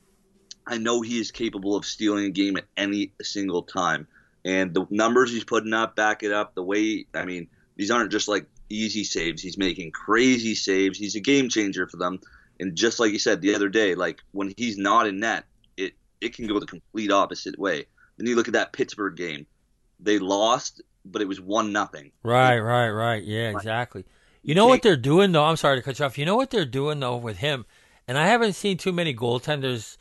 I 0.66 0.78
know 0.78 1.02
he 1.02 1.20
is 1.20 1.32
capable 1.32 1.76
of 1.76 1.86
stealing 1.86 2.26
a 2.26 2.30
game 2.30 2.58
at 2.58 2.66
any 2.76 3.14
single 3.22 3.64
time. 3.64 4.08
And 4.46 4.74
the 4.74 4.86
numbers 4.90 5.32
he's 5.32 5.44
putting 5.44 5.74
up 5.74 5.96
back 5.96 6.24
it 6.24 6.32
up. 6.32 6.54
The 6.54 6.64
way 6.64 7.06
I 7.14 7.26
mean, 7.26 7.48
these 7.76 7.92
aren't 7.92 8.12
just 8.12 8.28
like 8.28 8.48
easy 8.70 9.04
saves. 9.04 9.42
He's 9.42 9.58
making 9.58 9.92
crazy 9.92 10.56
saves. 10.56 10.98
He's 10.98 11.16
a 11.16 11.20
game 11.20 11.50
changer 11.50 11.88
for 11.88 11.98
them. 11.98 12.20
And 12.60 12.76
just 12.76 13.00
like 13.00 13.12
you 13.12 13.20
said 13.20 13.42
the 13.42 13.56
other 13.56 13.70
day, 13.70 13.96
like 13.96 14.22
when 14.32 14.54
he's 14.58 14.78
not 14.78 15.08
in 15.08 15.20
net, 15.20 15.46
it 15.76 15.94
it 16.22 16.36
can 16.36 16.48
go 16.48 16.60
the 16.60 16.66
complete 16.66 17.12
opposite 17.12 17.58
way. 17.58 17.86
Then 18.18 18.28
you 18.28 18.36
look 18.36 18.48
at 18.48 18.54
that 18.54 18.74
Pittsburgh 18.74 19.16
game. 19.16 19.46
They 20.00 20.20
lost, 20.20 20.82
but 21.12 21.22
it 21.22 21.28
was 21.28 21.40
one 21.42 21.72
nothing. 21.72 22.12
right, 22.24 22.60
right, 22.60 22.90
right. 22.90 23.24
Yeah, 23.24 23.50
exactly. 23.50 24.06
You 24.44 24.56
know 24.56 24.68
what 24.68 24.82
they're 24.82 24.96
doing 24.96 25.32
though? 25.32 25.44
I'm 25.44 25.58
sorry 25.58 25.78
to 25.78 25.82
cut 25.82 26.00
you 26.00 26.06
off. 26.06 26.18
You 26.18 26.26
know 26.26 26.36
what 26.36 26.50
they're 26.52 26.66
doing 26.66 27.00
though 27.00 27.18
with 27.18 27.38
him, 27.38 27.66
and 28.08 28.18
I 28.18 28.28
haven't 28.28 28.54
seen 28.54 28.78
too 28.78 28.92
many 28.94 29.14
goaltenders 29.14 29.98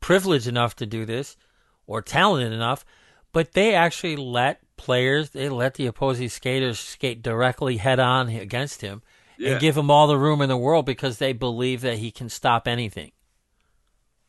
privileged 0.00 0.46
enough 0.46 0.74
to 0.76 0.86
do 0.86 1.04
this 1.04 1.36
or 1.86 2.02
talented 2.02 2.52
enough, 2.52 2.84
but 3.32 3.52
they 3.52 3.74
actually 3.74 4.16
let 4.16 4.60
players, 4.76 5.30
they 5.30 5.48
let 5.48 5.74
the 5.74 5.86
opposing 5.86 6.28
skaters 6.28 6.78
skate 6.80 7.22
directly 7.22 7.76
head 7.76 8.00
on 8.00 8.28
against 8.30 8.80
him 8.80 9.02
Yeah. 9.38 9.52
and 9.52 9.60
give 9.60 9.76
him 9.76 9.90
all 9.90 10.06
the 10.06 10.16
room 10.16 10.40
in 10.40 10.48
the 10.48 10.56
world 10.56 10.86
because 10.86 11.18
they 11.18 11.32
believe 11.34 11.82
that 11.82 11.98
he 11.98 12.10
can 12.10 12.28
stop 12.28 12.66
anything. 12.66 13.12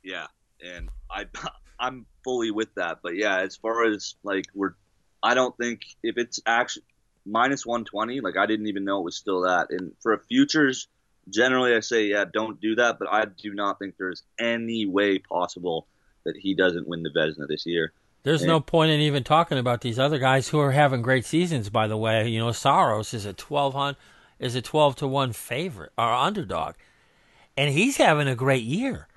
Yeah, 0.04 0.28
and 0.64 0.90
I 1.10 1.26
I'm 1.80 2.06
fully 2.24 2.52
with 2.52 2.74
that. 2.76 3.00
But 3.02 3.16
yeah, 3.16 3.40
as 3.40 3.56
far 3.56 3.86
as 3.86 4.16
like 4.24 4.46
we're, 4.54 4.74
I 5.24 5.34
don't 5.34 5.56
think 5.58 5.82
if 6.04 6.18
it's 6.18 6.40
actually 6.46 6.84
minus 7.26 7.66
120, 7.66 8.22
like 8.22 8.38
I 8.38 8.46
didn't 8.46 8.68
even 8.68 8.84
know 8.86 9.00
it 9.00 9.04
was 9.06 9.16
still 9.16 9.42
that. 9.42 9.68
And 9.70 9.92
for 10.02 10.18
futures, 10.28 10.88
generally 11.30 11.76
I 11.76 11.80
say 11.82 12.06
yeah, 12.08 12.26
don't 12.32 12.60
do 12.60 12.76
that. 12.76 12.98
But 13.00 13.10
I 13.12 13.26
do 13.26 13.54
not 13.54 13.80
think 13.80 13.96
there's 13.98 14.24
any 14.40 14.86
way 14.86 15.20
possible 15.20 15.88
that 16.26 16.36
he 16.38 16.54
doesn't 16.56 16.88
win 16.88 17.04
the 17.04 17.10
Vezina 17.10 17.48
this 17.48 17.66
year. 17.66 17.94
There's 18.24 18.42
Yeah. 18.42 18.48
no 18.50 18.60
point 18.60 18.92
in 18.92 19.00
even 19.00 19.24
talking 19.24 19.58
about 19.58 19.82
these 19.82 19.98
other 19.98 20.20
guys 20.20 20.50
who 20.50 20.60
are 20.60 20.72
having 20.72 21.02
great 21.02 21.26
seasons. 21.26 21.70
By 21.70 21.88
the 21.88 21.98
way, 21.98 22.28
you 22.28 22.40
know 22.40 22.52
Saros 22.52 23.14
is 23.14 23.26
a 23.26 23.34
twelve 23.34 23.96
is 24.40 24.56
a 24.56 24.62
twelve 24.62 24.96
to 24.98 25.08
one 25.08 25.34
favorite 25.34 25.92
or 25.98 26.12
underdog, 26.12 26.76
and 27.58 27.74
he's 27.74 27.98
having 27.98 28.28
a 28.28 28.36
great 28.36 28.64
year. 28.64 29.08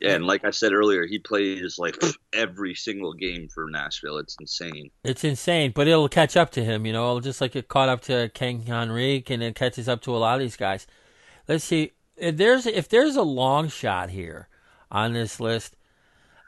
Yeah, 0.00 0.14
and 0.14 0.26
like 0.26 0.44
I 0.46 0.50
said 0.50 0.72
earlier, 0.72 1.06
he 1.06 1.18
plays 1.18 1.78
like 1.78 1.96
every 2.32 2.74
single 2.74 3.12
game 3.12 3.48
for 3.52 3.68
Nashville. 3.68 4.16
It's 4.16 4.34
insane. 4.40 4.90
It's 5.04 5.24
insane, 5.24 5.72
but 5.74 5.88
it'll 5.88 6.08
catch 6.08 6.38
up 6.38 6.50
to 6.52 6.64
him. 6.64 6.86
You 6.86 6.94
know, 6.94 7.08
it'll 7.08 7.20
just 7.20 7.42
like 7.42 7.54
it 7.54 7.68
caught 7.68 7.90
up 7.90 8.00
to 8.02 8.30
King 8.32 8.62
Henrik, 8.62 9.28
and 9.28 9.42
it 9.42 9.54
catches 9.54 9.88
up 9.88 10.00
to 10.02 10.16
a 10.16 10.18
lot 10.18 10.36
of 10.36 10.40
these 10.40 10.56
guys. 10.56 10.86
Let's 11.46 11.64
see 11.64 11.92
if 12.16 12.38
there's 12.38 12.66
if 12.66 12.88
there's 12.88 13.16
a 13.16 13.22
long 13.22 13.68
shot 13.68 14.08
here 14.10 14.48
on 14.90 15.12
this 15.12 15.38
list. 15.38 15.76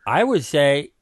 I 0.07 0.25
would 0.25 0.45
say 0.45 0.93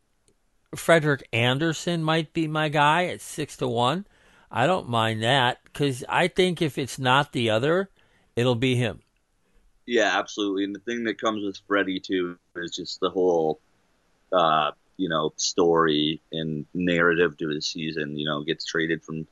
Frederik 0.74 1.26
Andersen 1.32 2.02
might 2.02 2.32
be 2.32 2.48
my 2.48 2.68
guy 2.68 3.06
at 3.06 3.20
six 3.20 3.56
to 3.58 3.68
one. 3.68 4.06
I 4.50 4.66
don't 4.66 4.88
mind 4.88 5.22
that 5.22 5.58
because 5.64 6.04
I 6.08 6.26
think 6.26 6.60
if 6.60 6.78
it's 6.78 6.98
not 6.98 7.32
the 7.32 7.50
other, 7.50 7.90
it'll 8.34 8.56
be 8.56 8.74
him. 8.74 9.02
Yeah, 9.90 10.16
absolutely. 10.16 10.62
And 10.62 10.72
the 10.72 10.78
thing 10.78 11.02
that 11.04 11.20
comes 11.20 11.44
with 11.44 11.58
Freddie 11.66 11.98
too 11.98 12.38
is 12.54 12.76
just 12.76 13.00
the 13.00 13.10
whole, 13.10 13.58
uh, 14.32 14.70
you 14.96 15.08
know, 15.08 15.32
story 15.34 16.22
and 16.30 16.64
narrative 16.72 17.36
to 17.38 17.48
his 17.48 17.66
season. 17.66 18.16
You 18.16 18.24
know, 18.24 18.44
gets 18.44 18.64
traded 18.64 19.02
from 19.02 19.26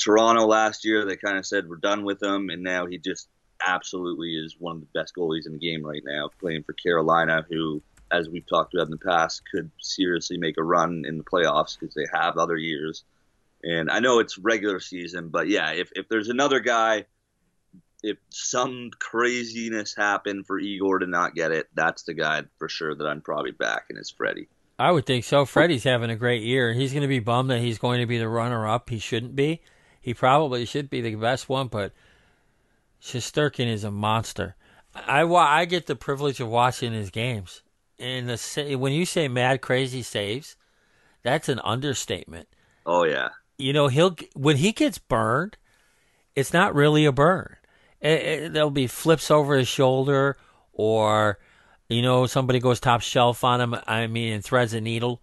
Toronto 0.00 0.46
last 0.46 0.84
year. 0.84 1.04
They 1.04 1.16
kind 1.16 1.36
of 1.36 1.44
said 1.44 1.68
we're 1.68 1.76
done 1.78 2.04
with 2.04 2.22
him, 2.22 2.48
and 2.48 2.62
now 2.62 2.86
he 2.86 2.98
just 2.98 3.28
absolutely 3.66 4.36
is 4.36 4.54
one 4.60 4.76
of 4.76 4.82
the 4.82 5.00
best 5.00 5.16
goalies 5.16 5.46
in 5.46 5.54
the 5.54 5.58
game 5.58 5.84
right 5.84 6.04
now, 6.04 6.30
playing 6.38 6.62
for 6.62 6.74
Carolina, 6.74 7.44
who, 7.50 7.82
as 8.12 8.28
we've 8.28 8.46
talked 8.46 8.74
about 8.74 8.86
in 8.86 8.92
the 8.92 8.98
past, 8.98 9.42
could 9.52 9.68
seriously 9.80 10.38
make 10.38 10.58
a 10.58 10.62
run 10.62 11.02
in 11.08 11.18
the 11.18 11.24
playoffs 11.24 11.76
because 11.76 11.96
they 11.96 12.06
have 12.12 12.38
other 12.38 12.56
years. 12.56 13.02
And 13.64 13.90
I 13.90 13.98
know 13.98 14.20
it's 14.20 14.38
regular 14.38 14.78
season, 14.78 15.30
but 15.30 15.48
yeah, 15.48 15.72
if 15.72 15.90
if 15.96 16.08
there's 16.08 16.28
another 16.28 16.60
guy 16.60 17.06
if 18.02 18.18
some 18.30 18.90
craziness 18.98 19.94
happened 19.94 20.46
for 20.46 20.58
Igor 20.58 21.00
to 21.00 21.06
not 21.06 21.34
get 21.34 21.52
it, 21.52 21.68
that's 21.74 22.04
the 22.04 22.14
guy 22.14 22.42
for 22.58 22.68
sure 22.68 22.94
that 22.94 23.06
I'm 23.06 23.20
probably 23.20 23.50
backing 23.50 23.96
is 23.96 24.10
Freddie. 24.10 24.48
I 24.78 24.92
would 24.92 25.06
think 25.06 25.24
so. 25.24 25.44
Freddie's 25.44 25.84
having 25.84 26.10
a 26.10 26.16
great 26.16 26.42
year. 26.42 26.72
He's 26.72 26.92
going 26.92 27.02
to 27.02 27.08
be 27.08 27.18
bummed 27.18 27.50
that 27.50 27.60
he's 27.60 27.78
going 27.78 28.00
to 28.00 28.06
be 28.06 28.18
the 28.18 28.28
runner 28.28 28.68
up. 28.68 28.90
He 28.90 29.00
shouldn't 29.00 29.34
be. 29.34 29.60
He 30.00 30.14
probably 30.14 30.64
should 30.64 30.88
be 30.88 31.00
the 31.00 31.16
best 31.16 31.48
one, 31.48 31.66
but 31.66 31.92
Shesterkin 33.02 33.66
is 33.66 33.82
a 33.82 33.90
monster. 33.90 34.54
I, 34.94 35.22
I 35.22 35.64
get 35.64 35.86
the 35.86 35.96
privilege 35.96 36.40
of 36.40 36.48
watching 36.48 36.92
his 36.92 37.10
games. 37.10 37.62
And 37.98 38.28
the, 38.28 38.76
when 38.76 38.92
you 38.92 39.04
say 39.04 39.26
mad 39.26 39.60
crazy 39.60 40.02
saves, 40.02 40.56
that's 41.24 41.48
an 41.48 41.60
understatement. 41.64 42.48
Oh 42.86 43.04
yeah, 43.04 43.30
You 43.58 43.72
know, 43.72 43.88
he'll 43.88 44.16
when 44.34 44.56
he 44.56 44.72
gets 44.72 44.98
burned, 44.98 45.56
it's 46.36 46.52
not 46.52 46.74
really 46.74 47.04
a 47.04 47.12
burn. 47.12 47.56
It, 48.00 48.08
it, 48.08 48.52
there'll 48.52 48.70
be 48.70 48.86
flips 48.86 49.30
over 49.30 49.56
his 49.56 49.68
shoulder, 49.68 50.36
or 50.72 51.38
you 51.88 52.02
know, 52.02 52.26
somebody 52.26 52.60
goes 52.60 52.80
top 52.80 53.00
shelf 53.00 53.44
on 53.44 53.60
him. 53.60 53.74
I 53.86 54.06
mean, 54.06 54.32
and 54.34 54.44
threads 54.44 54.74
a 54.74 54.80
needle. 54.80 55.22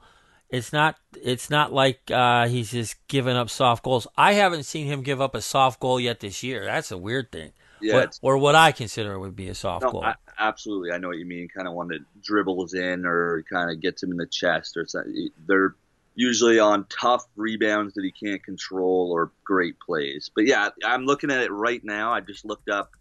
It's 0.50 0.72
not. 0.74 0.98
It's 1.22 1.50
not 1.50 1.74
like 1.74 2.12
uh, 2.12 2.48
he's 2.48 2.72
just 2.72 3.08
giving 3.08 3.36
up 3.36 3.50
soft 3.50 3.84
goals. 3.84 4.08
I 4.18 4.34
haven't 4.34 4.64
seen 4.64 4.88
him 4.88 5.02
give 5.02 5.22
up 5.22 5.36
a 5.36 5.42
soft 5.42 5.80
goal 5.80 6.00
yet 6.00 6.20
this 6.20 6.44
year. 6.44 6.66
That's 6.66 6.92
a 6.92 6.98
weird 6.98 7.32
thing. 7.32 7.52
yeah. 7.82 7.96
What- 7.96 8.20
or 8.22 8.38
what 8.38 8.56
I 8.56 8.72
consider 8.72 9.18
would 9.20 9.36
be 9.36 9.48
a 9.48 9.56
soft 9.56 9.84
no, 9.84 9.92
goal. 9.92 10.04
I, 10.04 10.16
absolutely, 10.38 10.92
I 10.92 10.98
know 10.98 11.08
what 11.08 11.18
you 11.18 11.26
mean. 11.26 11.48
Kind 11.48 11.68
of 11.68 11.74
one 11.74 11.88
that 11.90 12.02
dribbles 12.22 12.74
in 12.74 13.06
or 13.06 13.44
kind 13.52 13.72
of 13.72 13.82
gets 13.82 14.04
him 14.04 14.12
in 14.12 14.18
the 14.18 14.28
chest 14.28 14.78
or 14.78 14.86
something. 14.86 15.30
They're 15.48 15.76
usually 16.16 16.60
on 16.60 16.86
tough 16.90 17.26
rebounds 17.36 17.94
that 17.94 18.04
he 18.04 18.12
can't 18.12 18.44
control 18.44 19.12
or 19.12 19.32
great 19.44 19.80
plays. 19.80 20.32
But 20.34 20.46
yeah, 20.46 20.70
I'm 20.84 21.06
looking 21.06 21.30
at 21.30 21.42
it 21.42 21.52
right 21.52 21.84
now. 21.84 22.12
I 22.12 22.22
just 22.22 22.46
looked 22.46 22.70
up 22.70 22.92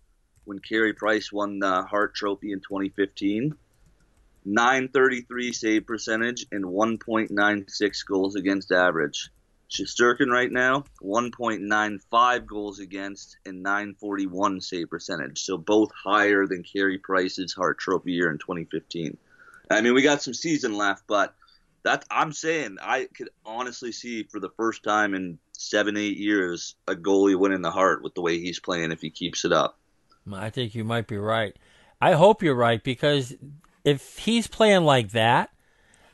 when 0.45 0.59
Carey 0.59 0.93
Price 0.93 1.33
won 1.33 1.61
the 1.61 1.85
Hart 1.85 2.15
Trophy 2.15 2.53
in 2.53 2.61
2015. 2.61 3.55
933 4.47 5.53
save 5.53 5.87
percentage 5.87 6.45
and 6.53 6.65
1.96 6.65 8.07
goals 8.07 8.37
against 8.37 8.73
average. 8.73 9.31
Shesterkin 9.71 10.29
right 10.29 10.53
now, 10.53 10.85
1.95 11.03 12.47
goals 12.47 12.79
against 12.79 13.39
and 13.47 13.63
941 13.63 14.61
save 14.61 14.91
percentage. 14.91 15.43
So 15.43 15.57
both 15.57 15.91
higher 15.93 16.47
than 16.47 16.63
Carey 16.63 16.99
Price's 16.99 17.55
Hart 17.55 17.79
Trophy 17.79 18.13
year 18.13 18.31
in 18.31 18.39
2015. 18.39 19.17
I 19.71 19.81
mean, 19.81 19.95
we 19.95 20.03
got 20.03 20.23
some 20.23 20.35
season 20.35 20.77
left, 20.77 21.05
but 21.07 21.35
that 21.85 22.05
I'm 22.11 22.33
saying 22.33 22.79
I 22.83 23.09
could 23.15 23.31
honestly 23.45 23.93
see 23.93 24.25
for 24.25 24.41
the 24.41 24.51
first 24.57 24.83
time 24.83 25.15
in 25.15 25.39
seven, 25.53 25.97
eight 25.97 26.17
years 26.17 26.75
a 26.89 26.95
goalie 26.95 27.39
winning 27.39 27.63
the 27.63 27.71
Hart 27.71 28.03
with 28.03 28.15
the 28.15 28.23
way 28.23 28.41
he's 28.41 28.59
playing 28.59 28.91
if 28.91 29.01
he 29.01 29.11
keeps 29.11 29.45
it 29.45 29.53
up. 29.53 29.79
I 30.33 30.51
think 30.51 30.75
you 30.75 30.85
might 30.85 31.07
be 31.07 31.19
right. 31.19 31.55
I 32.01 32.13
hope 32.13 32.43
you're 32.43 32.55
right 32.55 32.83
because 32.83 33.35
if 33.85 34.19
he's 34.19 34.47
playing 34.47 34.85
like 34.85 35.11
that, 35.13 35.51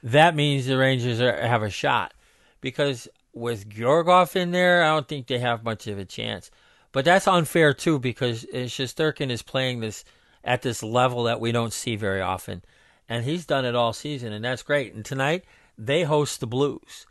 that 0.03 0.35
means 0.35 0.67
the 0.67 0.77
Rangers 0.77 1.21
are, 1.21 1.37
have 1.37 1.63
a 1.63 1.71
shot. 1.71 2.15
Because 2.61 3.09
with 3.33 3.69
Georgiev 3.69 4.35
in 4.37 4.51
there, 4.51 4.83
I 4.83 4.89
don't 4.89 5.09
think 5.09 5.29
they 5.29 5.39
have 5.39 5.65
much 5.65 5.87
of 5.87 5.99
a 5.99 6.05
chance. 6.05 6.51
But 6.93 7.05
that's 7.05 7.29
unfair 7.29 7.73
too 7.73 8.01
because 8.01 8.45
uh, 8.45 8.67
Shesterkin 8.67 9.31
is 9.31 9.43
playing 9.43 9.81
this 9.81 10.05
at 10.43 10.63
this 10.63 10.83
level 10.83 11.25
that 11.25 11.41
we 11.41 11.53
don't 11.53 11.73
see 11.73 11.97
very 11.97 12.21
often, 12.21 12.63
and 13.09 13.25
he's 13.25 13.47
done 13.47 13.65
it 13.65 13.77
all 13.77 13.93
season, 13.93 14.33
and 14.33 14.45
that's 14.45 14.63
great. 14.63 14.95
And 14.95 15.05
tonight 15.05 15.45
they 15.81 16.03
host 16.03 16.41
the 16.41 16.47
Blues, 16.47 17.07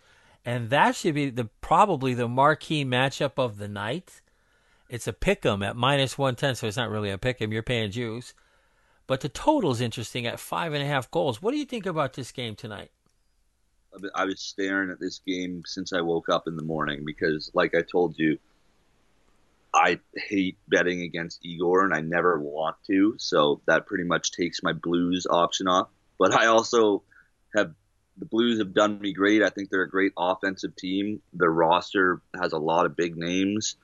and 0.45 0.69
that 0.69 0.95
should 0.95 1.15
be 1.15 1.29
the 1.29 1.45
probably 1.61 2.13
the 2.13 2.27
marquee 2.27 2.85
matchup 2.85 3.33
of 3.37 3.57
the 3.57 3.67
night. 3.67 4.21
It's 4.89 5.07
a 5.07 5.13
pick 5.13 5.45
'em 5.45 5.63
at 5.63 5.75
minus 5.75 6.17
110, 6.17 6.55
so 6.55 6.67
it's 6.67 6.77
not 6.77 6.89
really 6.89 7.09
a 7.09 7.17
pick 7.17 7.41
'em. 7.41 7.51
You're 7.51 7.63
paying 7.63 7.91
juice. 7.91 8.33
But 9.07 9.21
the 9.21 9.29
total's 9.29 9.81
interesting 9.81 10.27
at 10.27 10.39
five 10.39 10.73
and 10.73 10.83
a 10.83 10.85
half 10.85 11.09
goals. 11.09 11.41
What 11.41 11.51
do 11.51 11.57
you 11.57 11.65
think 11.65 11.87
about 11.87 12.13
this 12.13 12.31
game 12.31 12.55
tonight? 12.55 12.91
I 14.13 14.25
was 14.25 14.39
staring 14.39 14.91
at 14.91 14.99
this 14.99 15.19
game 15.25 15.63
since 15.65 15.93
I 15.93 16.01
woke 16.01 16.29
up 16.29 16.47
in 16.47 16.55
the 16.55 16.63
morning 16.63 17.05
because, 17.05 17.49
like 17.55 17.73
I 17.73 17.81
told 17.81 18.19
you, 18.19 18.37
I 19.73 19.99
hate 20.15 20.57
betting 20.67 21.01
against 21.01 21.43
Igor 21.43 21.85
and 21.85 21.93
I 21.93 22.01
never 22.01 22.39
want 22.39 22.75
to. 22.85 23.15
So 23.17 23.61
that 23.65 23.87
pretty 23.87 24.03
much 24.03 24.31
takes 24.31 24.61
my 24.61 24.73
Blues 24.73 25.25
option 25.27 25.67
off. 25.67 25.89
But 26.19 26.33
I 26.33 26.45
also 26.47 27.03
have 27.55 27.73
the 28.19 28.25
Blues 28.25 28.59
have 28.59 28.73
done 28.73 28.99
me 28.99 29.13
great. 29.13 29.41
I 29.41 29.49
think 29.49 29.69
they're 29.69 29.81
a 29.81 29.89
great 29.89 30.13
offensive 30.17 30.75
team. 30.75 31.21
Their 31.33 31.51
roster 31.51 32.21
has 32.39 32.53
a 32.53 32.59
lot 32.59 32.85
of 32.85 32.95
big 32.95 33.17
names. 33.17 33.75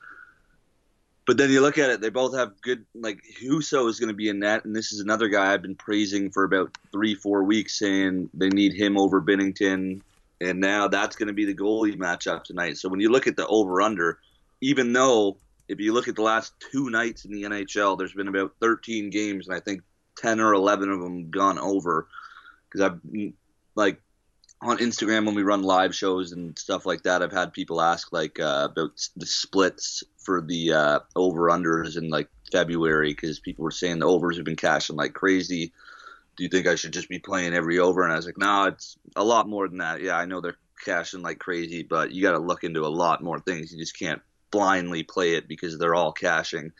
But 1.26 1.38
then 1.38 1.50
you 1.50 1.60
look 1.60 1.76
at 1.78 1.90
it, 1.90 2.00
they 2.00 2.10
both 2.10 2.36
have 2.36 2.60
good. 2.60 2.86
Like 2.94 3.20
Husso 3.42 3.88
is 3.88 3.98
going 3.98 4.10
to 4.10 4.14
be 4.14 4.28
in 4.28 4.38
net, 4.38 4.64
and 4.64 4.76
this 4.76 4.92
is 4.92 5.00
another 5.00 5.26
guy 5.28 5.52
I've 5.52 5.62
been 5.62 5.74
praising 5.74 6.30
for 6.30 6.44
about 6.44 6.76
three, 6.92 7.16
four 7.16 7.42
weeks, 7.42 7.76
saying 7.78 8.30
they 8.32 8.48
need 8.48 8.74
him 8.74 8.96
over 8.96 9.20
Binnington, 9.20 10.02
and 10.40 10.60
now 10.60 10.86
that's 10.86 11.16
going 11.16 11.26
to 11.26 11.32
be 11.32 11.44
the 11.44 11.54
goalie 11.54 11.96
matchup 11.96 12.44
tonight. 12.44 12.78
So 12.78 12.88
when 12.88 13.00
you 13.00 13.10
look 13.10 13.26
at 13.26 13.36
the 13.36 13.46
over/under, 13.48 14.20
even 14.60 14.92
though 14.92 15.38
if 15.68 15.80
you 15.80 15.92
look 15.92 16.06
at 16.06 16.14
the 16.14 16.22
last 16.22 16.52
two 16.70 16.90
nights 16.90 17.24
in 17.24 17.32
the 17.32 17.42
NHL, 17.42 17.98
there's 17.98 18.12
been 18.12 18.28
about 18.28 18.54
13 18.60 19.10
games, 19.10 19.48
and 19.48 19.56
I 19.56 19.60
think 19.60 19.82
10 20.18 20.38
or 20.38 20.54
11 20.54 20.90
of 20.90 21.00
them 21.00 21.30
gone 21.30 21.58
over, 21.58 22.06
because 22.68 22.82
I've 22.82 23.00
like 23.74 24.00
on 24.62 24.78
Instagram 24.78 25.26
when 25.26 25.34
we 25.34 25.42
run 25.42 25.62
live 25.62 25.94
shows 25.94 26.32
and 26.32 26.58
stuff 26.58 26.86
like 26.86 27.02
that, 27.02 27.22
I've 27.22 27.32
had 27.32 27.52
people 27.52 27.80
ask 27.80 28.12
like 28.12 28.40
uh, 28.40 28.68
about 28.70 29.08
the 29.16 29.26
splits 29.26 30.02
for 30.18 30.40
the 30.40 30.72
uh, 30.72 31.00
over 31.14 31.48
unders 31.48 31.96
in 31.96 32.08
like 32.08 32.28
February 32.50 33.12
because 33.12 33.38
people 33.38 33.64
were 33.64 33.70
saying 33.70 33.98
the 33.98 34.06
overs 34.06 34.36
have 34.36 34.44
been 34.44 34.56
cashing 34.56 34.96
like 34.96 35.12
crazy. 35.12 35.72
Do 36.36 36.44
you 36.44 36.48
think 36.48 36.66
I 36.66 36.74
should 36.74 36.92
just 36.92 37.08
be 37.08 37.18
playing 37.18 37.54
every 37.54 37.78
over? 37.78 38.02
And 38.02 38.12
I 38.12 38.16
was 38.16 38.26
like, 38.26 38.38
no, 38.38 38.64
it's 38.64 38.96
a 39.14 39.24
lot 39.24 39.48
more 39.48 39.68
than 39.68 39.78
that. 39.78 40.02
Yeah, 40.02 40.16
I 40.16 40.26
know 40.26 40.40
they're 40.40 40.56
cashing 40.84 41.22
like 41.22 41.38
crazy, 41.38 41.82
but 41.82 42.12
you 42.12 42.22
got 42.22 42.32
to 42.32 42.38
look 42.38 42.64
into 42.64 42.84
a 42.84 42.88
lot 42.88 43.22
more 43.22 43.40
things. 43.40 43.72
You 43.72 43.78
just 43.78 43.98
can't 43.98 44.20
blindly 44.50 45.02
play 45.02 45.34
it 45.34 45.48
because 45.48 45.78
they're 45.78 45.94
all 45.94 46.12
cashing. 46.12 46.72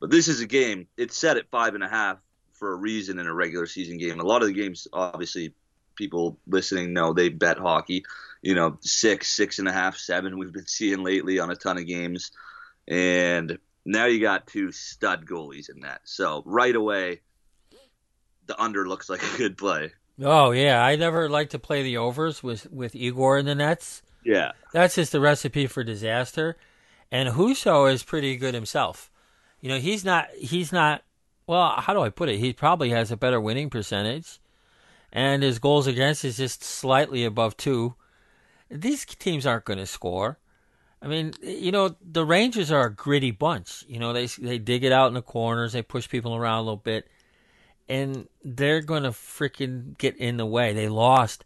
But 0.00 0.10
this 0.10 0.28
is 0.28 0.40
a 0.40 0.46
game. 0.46 0.86
It's 0.96 1.16
set 1.16 1.36
at 1.36 1.50
five 1.50 1.74
and 1.74 1.84
a 1.84 1.88
half 1.88 2.18
for 2.52 2.72
a 2.72 2.76
reason 2.76 3.18
in 3.18 3.26
a 3.26 3.34
regular 3.34 3.66
season 3.66 3.98
game. 3.98 4.20
A 4.20 4.24
lot 4.24 4.42
of 4.42 4.48
the 4.48 4.54
games, 4.54 4.88
obviously, 4.92 5.54
people 6.00 6.38
listening 6.46 6.92
know 6.92 7.12
they 7.12 7.28
bet 7.28 7.58
hockey. 7.58 8.04
You 8.42 8.54
know, 8.54 8.78
six, 8.80 9.30
six 9.30 9.58
and 9.58 9.68
a 9.68 9.72
half, 9.72 9.96
seven. 9.96 10.38
We've 10.38 10.52
been 10.52 10.66
seeing 10.66 11.04
lately 11.04 11.38
on 11.38 11.50
a 11.50 11.56
ton 11.56 11.78
of 11.78 11.86
games, 11.86 12.32
and 12.88 13.58
now 13.84 14.06
you 14.06 14.20
got 14.20 14.46
two 14.46 14.72
stud 14.72 15.26
goalies 15.26 15.70
in 15.70 15.80
that. 15.80 16.00
So 16.04 16.42
right 16.46 16.74
away, 16.74 17.20
the 18.46 18.60
under 18.60 18.88
looks 18.88 19.08
like 19.08 19.22
a 19.22 19.36
good 19.36 19.56
play. 19.56 19.92
Oh 20.22 20.50
yeah, 20.50 20.82
I 20.84 20.96
never 20.96 21.28
like 21.28 21.50
to 21.50 21.58
play 21.58 21.82
the 21.82 21.98
overs 21.98 22.42
with 22.42 22.70
with 22.72 22.96
Igor 22.96 23.38
in 23.38 23.46
the 23.46 23.54
nets. 23.54 24.02
Yeah, 24.24 24.52
That's 24.72 24.96
just 24.96 25.12
the 25.12 25.20
recipe 25.20 25.66
for 25.66 25.82
disaster. 25.82 26.56
And 27.10 27.30
Husso 27.30 27.90
is 27.90 28.02
pretty 28.02 28.36
good 28.36 28.52
himself. 28.52 29.10
You 29.60 29.70
know, 29.70 29.78
he's 29.78 30.04
not 30.04 30.28
he's 30.36 30.72
not 30.72 31.02
well, 31.46 31.74
how 31.78 31.94
do 31.94 32.00
I 32.00 32.10
put 32.10 32.28
it? 32.28 32.38
He 32.38 32.52
probably 32.52 32.90
has 32.90 33.10
a 33.10 33.16
better 33.16 33.40
winning 33.40 33.70
percentage 33.70 34.39
and 35.12 35.42
his 35.42 35.58
goals 35.58 35.86
against 35.86 36.24
is 36.24 36.36
just 36.36 36.62
slightly 36.62 37.24
above 37.24 37.56
2. 37.56 37.94
These 38.70 39.04
teams 39.06 39.46
aren't 39.46 39.64
going 39.64 39.78
to 39.78 39.86
score. 39.86 40.38
I 41.02 41.08
mean, 41.08 41.32
you 41.42 41.72
know, 41.72 41.96
the 42.02 42.24
Rangers 42.26 42.70
are 42.70 42.86
a 42.86 42.94
gritty 42.94 43.30
bunch. 43.30 43.84
You 43.88 43.98
know, 43.98 44.12
they 44.12 44.26
they 44.26 44.58
dig 44.58 44.84
it 44.84 44.92
out 44.92 45.08
in 45.08 45.14
the 45.14 45.22
corners, 45.22 45.72
they 45.72 45.82
push 45.82 46.08
people 46.08 46.36
around 46.36 46.58
a 46.58 46.62
little 46.62 46.76
bit, 46.76 47.08
and 47.88 48.28
they're 48.44 48.82
going 48.82 49.04
to 49.04 49.10
freaking 49.10 49.96
get 49.98 50.16
in 50.18 50.36
the 50.36 50.46
way. 50.46 50.72
They 50.74 50.88
lost 50.88 51.44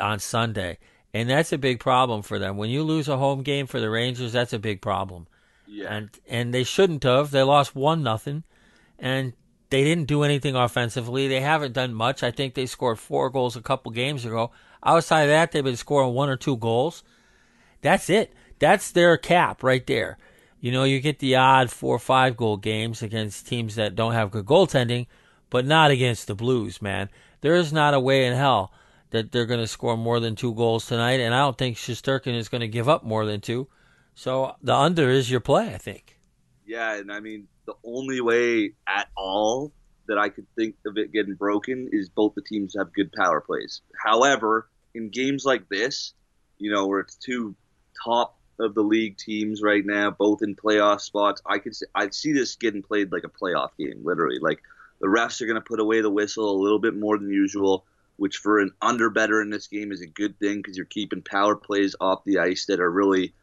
on 0.00 0.18
Sunday, 0.18 0.78
and 1.14 1.30
that's 1.30 1.52
a 1.52 1.58
big 1.58 1.78
problem 1.78 2.22
for 2.22 2.38
them. 2.40 2.56
When 2.56 2.70
you 2.70 2.82
lose 2.82 3.08
a 3.08 3.16
home 3.16 3.42
game 3.42 3.66
for 3.68 3.78
the 3.80 3.88
Rangers, 3.88 4.32
that's 4.32 4.52
a 4.52 4.58
big 4.58 4.82
problem. 4.82 5.28
yeah. 5.66 5.94
And 5.94 6.10
and 6.28 6.52
they 6.52 6.64
shouldn't 6.64 7.04
have. 7.04 7.30
They 7.30 7.42
lost 7.42 7.76
one 7.76 8.02
nothing, 8.02 8.42
and 8.98 9.32
they 9.72 9.84
didn't 9.84 10.04
do 10.04 10.22
anything 10.22 10.54
offensively. 10.54 11.28
They 11.28 11.40
haven't 11.40 11.72
done 11.72 11.94
much. 11.94 12.22
I 12.22 12.30
think 12.30 12.52
they 12.52 12.66
scored 12.66 12.98
four 12.98 13.30
goals 13.30 13.56
a 13.56 13.62
couple 13.62 13.90
games 13.90 14.26
ago. 14.26 14.50
Outside 14.84 15.22
of 15.22 15.28
that, 15.30 15.50
they've 15.50 15.64
been 15.64 15.78
scoring 15.78 16.12
one 16.12 16.28
or 16.28 16.36
two 16.36 16.58
goals. 16.58 17.02
That's 17.80 18.10
it. 18.10 18.34
That's 18.58 18.90
their 18.90 19.16
cap 19.16 19.62
right 19.62 19.86
there. 19.86 20.18
You 20.60 20.72
know, 20.72 20.84
you 20.84 21.00
get 21.00 21.20
the 21.20 21.36
odd 21.36 21.70
four 21.70 21.96
or 21.96 21.98
five 21.98 22.36
goal 22.36 22.58
games 22.58 23.00
against 23.02 23.48
teams 23.48 23.76
that 23.76 23.94
don't 23.94 24.12
have 24.12 24.30
good 24.30 24.44
goaltending, 24.44 25.06
but 25.48 25.64
not 25.64 25.90
against 25.90 26.26
the 26.26 26.34
Blues, 26.34 26.82
man. 26.82 27.08
There 27.40 27.54
is 27.54 27.72
not 27.72 27.94
a 27.94 28.00
way 28.00 28.26
in 28.26 28.34
hell 28.34 28.74
that 29.08 29.32
they're 29.32 29.46
going 29.46 29.60
to 29.60 29.66
score 29.66 29.96
more 29.96 30.20
than 30.20 30.36
two 30.36 30.54
goals 30.54 30.84
tonight, 30.84 31.18
and 31.18 31.34
I 31.34 31.38
don't 31.38 31.56
think 31.56 31.78
Shesterkin 31.78 32.36
is 32.36 32.50
going 32.50 32.60
to 32.60 32.68
give 32.68 32.90
up 32.90 33.04
more 33.04 33.24
than 33.24 33.40
two. 33.40 33.68
So 34.14 34.54
the 34.62 34.74
under 34.74 35.08
is 35.08 35.30
your 35.30 35.40
play, 35.40 35.74
I 35.74 35.78
think. 35.78 36.18
Yeah, 36.66 36.94
and 36.96 37.10
I 37.10 37.20
mean 37.20 37.48
the 37.66 37.74
only 37.84 38.20
way 38.20 38.72
at 38.86 39.08
all 39.16 39.72
that 40.08 40.18
I 40.18 40.28
could 40.28 40.46
think 40.56 40.76
of 40.86 40.98
it 40.98 41.12
getting 41.12 41.34
broken 41.34 41.88
is 41.92 42.08
both 42.08 42.34
the 42.34 42.42
teams 42.42 42.74
have 42.76 42.92
good 42.92 43.12
power 43.12 43.40
plays. 43.40 43.82
However, 44.02 44.68
in 44.94 45.10
games 45.10 45.44
like 45.44 45.68
this, 45.68 46.12
you 46.58 46.72
know, 46.72 46.86
where 46.86 47.00
it's 47.00 47.16
two 47.16 47.54
top 48.04 48.36
of 48.58 48.74
the 48.74 48.82
league 48.82 49.16
teams 49.16 49.62
right 49.62 49.84
now, 49.84 50.10
both 50.10 50.42
in 50.42 50.54
playoff 50.54 51.00
spots, 51.00 51.40
I 51.46 51.58
could 51.58 51.74
see, 51.74 51.86
I 51.94 52.10
see 52.10 52.32
this 52.32 52.56
getting 52.56 52.82
played 52.82 53.12
like 53.12 53.24
a 53.24 53.28
playoff 53.28 53.70
game, 53.78 54.00
literally. 54.04 54.38
Like 54.40 54.60
the 55.00 55.06
refs 55.06 55.40
are 55.40 55.46
going 55.46 55.56
to 55.56 55.60
put 55.60 55.80
away 55.80 56.00
the 56.00 56.10
whistle 56.10 56.50
a 56.50 56.62
little 56.62 56.78
bit 56.78 56.94
more 56.94 57.18
than 57.18 57.30
usual, 57.30 57.84
which 58.16 58.36
for 58.36 58.60
an 58.60 58.72
under 58.80 59.10
better 59.10 59.40
in 59.40 59.50
this 59.50 59.68
game 59.68 59.92
is 59.92 60.00
a 60.00 60.06
good 60.06 60.38
thing 60.38 60.58
because 60.58 60.76
you're 60.76 60.86
keeping 60.86 61.22
power 61.22 61.56
plays 61.56 61.96
off 62.00 62.24
the 62.24 62.38
ice 62.38 62.66
that 62.66 62.80
are 62.80 62.90
really 62.90 63.34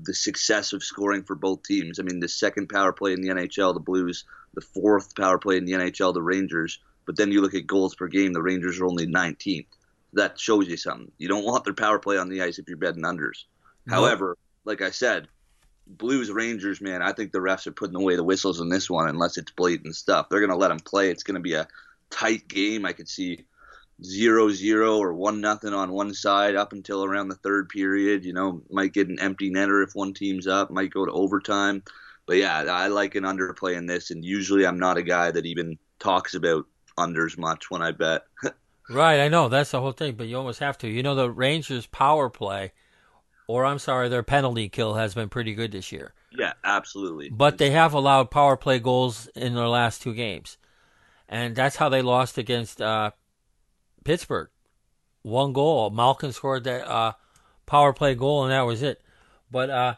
the 0.00 0.14
success 0.14 0.72
of 0.72 0.82
scoring 0.82 1.22
for 1.22 1.34
both 1.34 1.62
teams. 1.62 1.98
I 1.98 2.02
mean, 2.02 2.20
the 2.20 2.28
second 2.28 2.68
power 2.68 2.92
play 2.92 3.12
in 3.12 3.20
the 3.20 3.28
NHL, 3.28 3.74
the 3.74 3.80
Blues, 3.80 4.24
the 4.54 4.60
fourth 4.60 5.14
power 5.16 5.38
play 5.38 5.56
in 5.56 5.64
the 5.64 5.72
NHL, 5.72 6.14
the 6.14 6.22
Rangers. 6.22 6.80
But 7.06 7.16
then 7.16 7.32
you 7.32 7.40
look 7.40 7.54
at 7.54 7.66
goals 7.66 7.94
per 7.94 8.06
game, 8.06 8.32
the 8.32 8.42
Rangers 8.42 8.80
are 8.80 8.86
only 8.86 9.06
19th. 9.06 9.66
That 10.14 10.38
shows 10.38 10.68
you 10.68 10.76
something. 10.76 11.10
You 11.18 11.28
don't 11.28 11.44
want 11.44 11.64
their 11.64 11.74
power 11.74 11.98
play 11.98 12.18
on 12.18 12.28
the 12.28 12.42
ice 12.42 12.58
if 12.58 12.68
you're 12.68 12.76
betting 12.76 13.02
unders. 13.02 13.44
However, 13.88 14.36
like 14.64 14.82
I 14.82 14.90
said, 14.90 15.28
Blues 15.86 16.30
Rangers, 16.30 16.80
man, 16.80 17.02
I 17.02 17.12
think 17.12 17.32
the 17.32 17.38
refs 17.38 17.66
are 17.66 17.72
putting 17.72 17.96
away 17.96 18.16
the 18.16 18.24
whistles 18.24 18.60
on 18.60 18.68
this 18.68 18.88
one 18.88 19.08
unless 19.08 19.36
it's 19.36 19.50
blatant 19.52 19.96
stuff. 19.96 20.28
They're 20.28 20.40
going 20.40 20.50
to 20.50 20.56
let 20.56 20.68
them 20.68 20.78
play. 20.78 21.10
It's 21.10 21.24
going 21.24 21.34
to 21.34 21.40
be 21.40 21.54
a 21.54 21.66
tight 22.10 22.46
game. 22.46 22.86
I 22.86 22.92
could 22.92 23.08
see 23.08 23.44
zero 24.02 24.50
zero 24.50 24.98
or 24.98 25.12
one 25.14 25.40
nothing 25.40 25.74
on 25.74 25.92
one 25.92 26.14
side 26.14 26.54
up 26.54 26.72
until 26.72 27.04
around 27.04 27.28
the 27.28 27.36
third 27.36 27.68
period. 27.68 28.24
You 28.24 28.32
know, 28.32 28.62
might 28.70 28.92
get 28.92 29.08
an 29.08 29.18
empty 29.20 29.50
netter 29.50 29.84
if 29.84 29.94
one 29.94 30.14
team's 30.14 30.46
up. 30.46 30.70
Might 30.70 30.92
go 30.92 31.04
to 31.04 31.12
overtime. 31.12 31.82
But 32.26 32.36
yeah, 32.36 32.62
I 32.70 32.86
like 32.86 33.16
an 33.16 33.24
underplay 33.24 33.76
in 33.76 33.86
this, 33.86 34.10
and 34.10 34.24
usually 34.24 34.64
I'm 34.66 34.78
not 34.78 34.96
a 34.96 35.02
guy 35.02 35.30
that 35.32 35.44
even 35.46 35.78
talks 35.98 36.34
about 36.34 36.66
unders 36.98 37.36
much 37.36 37.70
when 37.70 37.82
I 37.82 37.92
bet. 37.92 38.22
Right, 38.90 39.20
I 39.20 39.28
know 39.28 39.48
that's 39.48 39.70
the 39.70 39.80
whole 39.80 39.92
thing, 39.92 40.16
but 40.16 40.26
you 40.26 40.36
almost 40.36 40.58
have 40.58 40.76
to. 40.78 40.88
You 40.88 41.02
know, 41.04 41.14
the 41.14 41.30
Rangers' 41.30 41.86
power 41.86 42.28
play, 42.28 42.72
or 43.46 43.64
I'm 43.64 43.78
sorry, 43.78 44.08
their 44.08 44.24
penalty 44.24 44.68
kill 44.68 44.94
has 44.94 45.14
been 45.14 45.28
pretty 45.28 45.54
good 45.54 45.70
this 45.72 45.92
year. 45.92 46.14
yeah, 46.32 46.54
absolutely. 46.64 47.30
But 47.30 47.58
they 47.58 47.70
have 47.70 47.94
allowed 47.94 48.30
power 48.30 48.56
play 48.56 48.80
goals 48.80 49.28
in 49.36 49.54
their 49.54 49.68
last 49.68 50.02
two 50.02 50.12
games, 50.14 50.58
and 51.28 51.54
that's 51.54 51.76
how 51.76 51.88
they 51.88 52.02
lost 52.02 52.38
against 52.38 52.82
uh, 52.82 53.12
Pittsburgh. 54.02 54.48
One 55.22 55.52
goal. 55.52 55.90
Malkin 55.90 56.32
scored 56.32 56.64
that 56.64 56.88
uh, 56.88 57.12
power 57.66 57.92
play 57.92 58.14
goal, 58.14 58.42
and 58.44 58.52
that 58.52 58.62
was 58.62 58.82
it. 58.82 59.00
But 59.50 59.70
uh, 59.70 59.94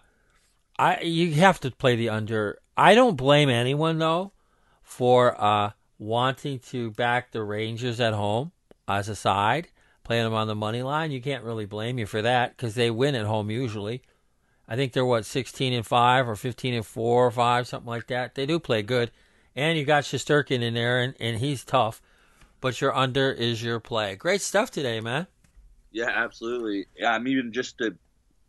I, 0.79 1.01
you 1.01 1.33
have 1.35 1.61
to 1.61 1.71
play 1.71 1.97
the 1.97 2.11
under. 2.11 2.59
I 2.77 2.95
don't 2.95 3.17
blame 3.17 3.49
anyone 3.49 3.99
though 3.99 4.33
for 4.83 5.41
uh, 5.41 5.71
wanting 5.99 6.59
to 6.59 6.91
back 6.91 7.31
the 7.31 7.43
Rangers 7.43 8.01
at 8.01 8.13
home 8.13 8.53
as 8.89 9.09
a 9.09 9.17
side, 9.17 9.69
playing 10.03 10.25
them 10.25 10.35
on 10.35 10.49
the 10.49 10.55
money 10.55 10.83
line. 10.83 11.11
You 11.11 11.23
can't 11.23 11.45
really 11.45 11.67
blame 11.67 11.99
you 11.99 12.07
for 12.07 12.23
that 12.23 12.57
because 12.57 12.75
they 12.75 12.91
win 12.91 13.15
at 13.15 13.27
home 13.27 13.51
usually. 13.51 14.03
I 14.67 14.77
think 14.77 14.93
they're 14.93 15.05
what 15.05 15.27
16 15.27 15.73
and 15.73 15.87
5 15.87 16.29
or 16.29 16.37
15 16.37 16.75
and 16.75 16.87
4 16.87 17.27
or 17.27 17.31
5 17.31 17.69
something 17.69 17.89
like 17.89 18.07
that. 18.09 18.35
They 18.35 18.47
do 18.47 18.59
play 18.59 18.83
good. 18.83 19.11
And 19.55 19.79
you 19.79 19.85
got 19.85 20.05
Shesterkin 20.05 20.63
in 20.63 20.75
there 20.75 21.01
and, 21.01 21.15
and 21.21 21.39
he's 21.39 21.65
tough. 21.65 22.03
But 22.65 22.81
your 22.81 22.97
under 22.97 23.31
is 23.31 23.63
your 23.63 23.79
play. 23.79 24.17
Great 24.17 24.41
stuff 24.41 24.71
today, 24.71 24.99
man. 24.99 25.27
Yeah, 25.93 26.09
absolutely. 26.09 26.87
Yeah, 26.97 27.13
I'm 27.13 27.29
even 27.29 27.53
just 27.53 27.77
to 27.77 27.95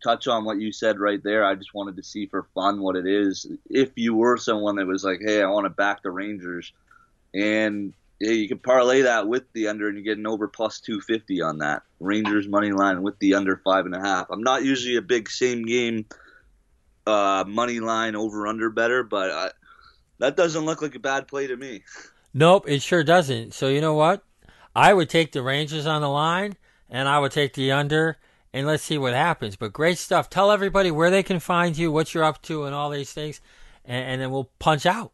touch 0.01 0.29
on 0.29 0.45
what 0.45 0.57
you 0.57 0.71
said 0.71 1.01
right 1.01 1.21
there. 1.21 1.45
I 1.45 1.55
just 1.55 1.73
wanted 1.73 1.97
to 1.97 2.03
see 2.03 2.25
for 2.25 2.47
fun 2.55 2.79
what 2.79 2.95
it 2.95 3.05
is. 3.05 3.45
If 3.69 3.89
you 3.97 4.15
were 4.15 4.37
someone 4.37 4.77
that 4.77 4.87
was 4.87 5.03
like, 5.03 5.19
"Hey, 5.19 5.41
I 5.41 5.47
want 5.47 5.65
to 5.65 5.69
back 5.69 6.01
the 6.01 6.11
Rangers," 6.11 6.71
and 7.33 7.91
yeah, 8.21 8.31
you 8.31 8.47
can 8.47 8.59
parlay 8.59 9.01
that 9.01 9.27
with 9.27 9.51
the 9.51 9.67
under, 9.67 9.89
and 9.89 9.97
you 9.97 10.03
get 10.05 10.17
an 10.17 10.27
over 10.27 10.47
plus 10.47 10.79
two 10.79 11.01
fifty 11.01 11.41
on 11.41 11.57
that 11.57 11.83
Rangers 11.99 12.47
money 12.47 12.71
line 12.71 13.03
with 13.03 13.19
the 13.19 13.33
under 13.33 13.57
five 13.65 13.85
and 13.85 13.95
a 13.95 13.99
half. 13.99 14.27
I'm 14.29 14.43
not 14.43 14.63
usually 14.63 14.95
a 14.95 15.01
big 15.01 15.29
same 15.29 15.65
game 15.65 16.05
uh, 17.05 17.43
money 17.45 17.81
line 17.81 18.15
over 18.15 18.47
under 18.47 18.69
better, 18.69 19.03
but 19.03 19.29
I, 19.29 19.51
that 20.19 20.37
doesn't 20.37 20.63
look 20.63 20.81
like 20.81 20.95
a 20.95 20.99
bad 20.99 21.27
play 21.27 21.47
to 21.47 21.57
me. 21.57 21.83
Nope, 22.37 22.65
it 22.67 22.81
sure 22.81 23.01
doesn't. 23.01 23.53
So 23.53 23.69
you 23.69 23.79
know 23.79 23.93
what? 23.93 24.21
I 24.75 24.93
would 24.93 25.09
take 25.09 25.31
the 25.31 25.41
Rangers 25.41 25.87
on 25.87 26.01
the 26.01 26.09
line 26.09 26.57
and 26.89 27.07
I 27.07 27.17
would 27.17 27.31
take 27.31 27.53
the 27.53 27.71
under 27.71 28.17
and 28.51 28.67
let's 28.67 28.83
see 28.83 28.97
what 28.97 29.13
happens. 29.13 29.55
But 29.55 29.71
great 29.71 29.97
stuff. 29.97 30.29
Tell 30.29 30.51
everybody 30.51 30.91
where 30.91 31.09
they 31.09 31.23
can 31.23 31.39
find 31.39 31.77
you, 31.77 31.93
what 31.93 32.13
you're 32.13 32.25
up 32.25 32.41
to, 32.43 32.65
and 32.65 32.75
all 32.75 32.89
these 32.89 33.13
things, 33.13 33.39
and, 33.85 34.05
and 34.05 34.21
then 34.21 34.31
we'll 34.31 34.49
punch 34.59 34.85
out. 34.85 35.13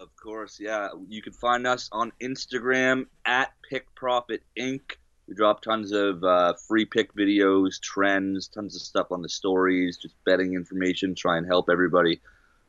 Of 0.00 0.08
course, 0.16 0.58
yeah. 0.58 0.88
You 1.08 1.22
can 1.22 1.32
find 1.32 1.68
us 1.68 1.88
on 1.92 2.10
Instagram 2.20 3.06
at 3.24 3.52
Pick 3.70 3.94
Profit 3.94 4.42
Inc. 4.58 4.96
We 5.28 5.36
drop 5.36 5.62
tons 5.62 5.92
of 5.92 6.24
uh, 6.24 6.54
free 6.66 6.84
pick 6.84 7.14
videos, 7.14 7.80
trends, 7.80 8.48
tons 8.48 8.74
of 8.74 8.82
stuff 8.82 9.12
on 9.12 9.22
the 9.22 9.28
stories, 9.28 9.98
just 9.98 10.16
betting 10.24 10.54
information, 10.54 11.14
try 11.14 11.38
and 11.38 11.46
help 11.46 11.70
everybody 11.70 12.20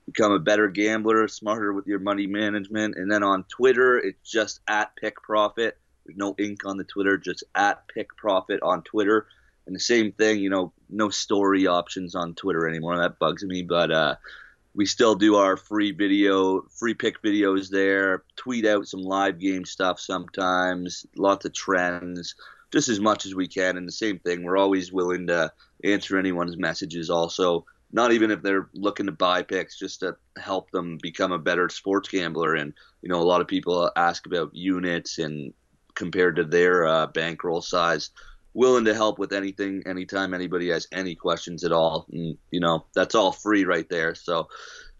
become 0.08 0.32
a 0.32 0.39
better 0.39 0.70
gambler, 0.70 1.28
smarter 1.28 1.74
with 1.74 1.86
your 1.86 2.00
money 2.00 2.26
management. 2.26 2.96
And 2.96 3.12
then 3.12 3.24
on 3.24 3.43
Twitter, 3.43 3.98
it's 3.98 4.30
just 4.30 4.62
at 4.67 4.96
Pick 4.96 5.22
Profit. 5.22 5.78
There's 6.06 6.17
no 6.17 6.34
ink 6.39 6.65
on 6.65 6.78
the 6.78 6.86
Twitter, 6.86 7.17
just 7.17 7.43
at 7.54 7.88
Pick 7.89 8.15
Profit 8.15 8.62
on 8.63 8.82
Twitter. 8.84 9.28
And 9.67 9.76
the 9.76 9.82
same 9.82 10.13
thing, 10.13 10.39
you 10.39 10.50
know, 10.50 10.72
no 10.89 11.10
story 11.10 11.67
options 11.67 12.15
on 12.15 12.36
Twitter 12.36 12.67
anymore. 12.67 12.98
That 12.98 13.20
bugs 13.20 13.43
me, 13.43 13.63
but 13.63 13.91
uh, 13.91 14.15
we 14.74 14.86
still 14.86 15.15
do 15.15 15.36
our 15.36 15.58
free 15.58 15.91
video, 15.91 16.62
free 16.70 16.93
pick 16.93 17.22
videos 17.22 17.70
there. 17.70 18.24
Tweet 18.38 18.65
out 18.65 18.88
some 18.88 19.02
live 19.02 19.39
game 19.39 19.65
stuff 19.65 20.00
sometimes, 20.00 21.06
lots 21.17 21.46
of 21.46 21.54
trends, 21.54 22.36
just 22.72 22.88
as 22.88 23.02
much 23.02 23.26
as 23.26 23.36
we 23.36 23.50
can. 23.50 23.76
And 23.76 23.86
the 23.86 23.91
same 23.91 24.20
thing, 24.20 24.43
we're 24.43 24.58
always 24.58 24.93
willing 24.93 25.28
to 25.28 25.52
answer 25.84 26.17
anyone's 26.17 26.58
messages. 26.58 27.10
Also, 27.10 27.65
not 27.91 28.12
even 28.12 28.32
if 28.32 28.41
they're 28.41 28.69
looking 28.73 29.06
to 29.06 29.12
buy 29.12 29.43
picks, 29.43 29.78
just 29.78 30.02
to 30.02 30.15
help 30.38 30.71
them 30.71 30.97
become 31.02 31.32
a 31.32 31.39
better 31.39 31.69
sports 31.69 32.10
gambler. 32.10 32.56
And 32.56 32.73
you 33.02 33.10
know, 33.10 33.21
a 33.21 33.23
lot 33.23 33.41
of 33.41 33.47
people 33.47 33.91
ask 33.95 34.26
about 34.26 34.56
units 34.56 35.17
and 35.19 35.54
compared 35.95 36.36
to 36.36 36.43
their 36.43 36.86
uh, 36.86 37.08
bankroll 37.08 37.62
size 37.62 38.12
willing 38.58 38.86
to 38.86 38.93
help 38.93 39.19
with 39.19 39.34
anything, 39.34 39.84
anytime 39.86 40.34
anybody 40.34 40.69
has 40.69 40.88
any 40.91 41.13
questions 41.13 41.63
at 41.63 41.71
all. 41.71 42.08
And, 42.12 42.38
you 42.50 42.60
know, 42.60 42.86
that's 42.95 43.13
all 43.13 43.32
free 43.32 43.65
right 43.65 43.88
there. 43.88 44.15
So 44.15 44.47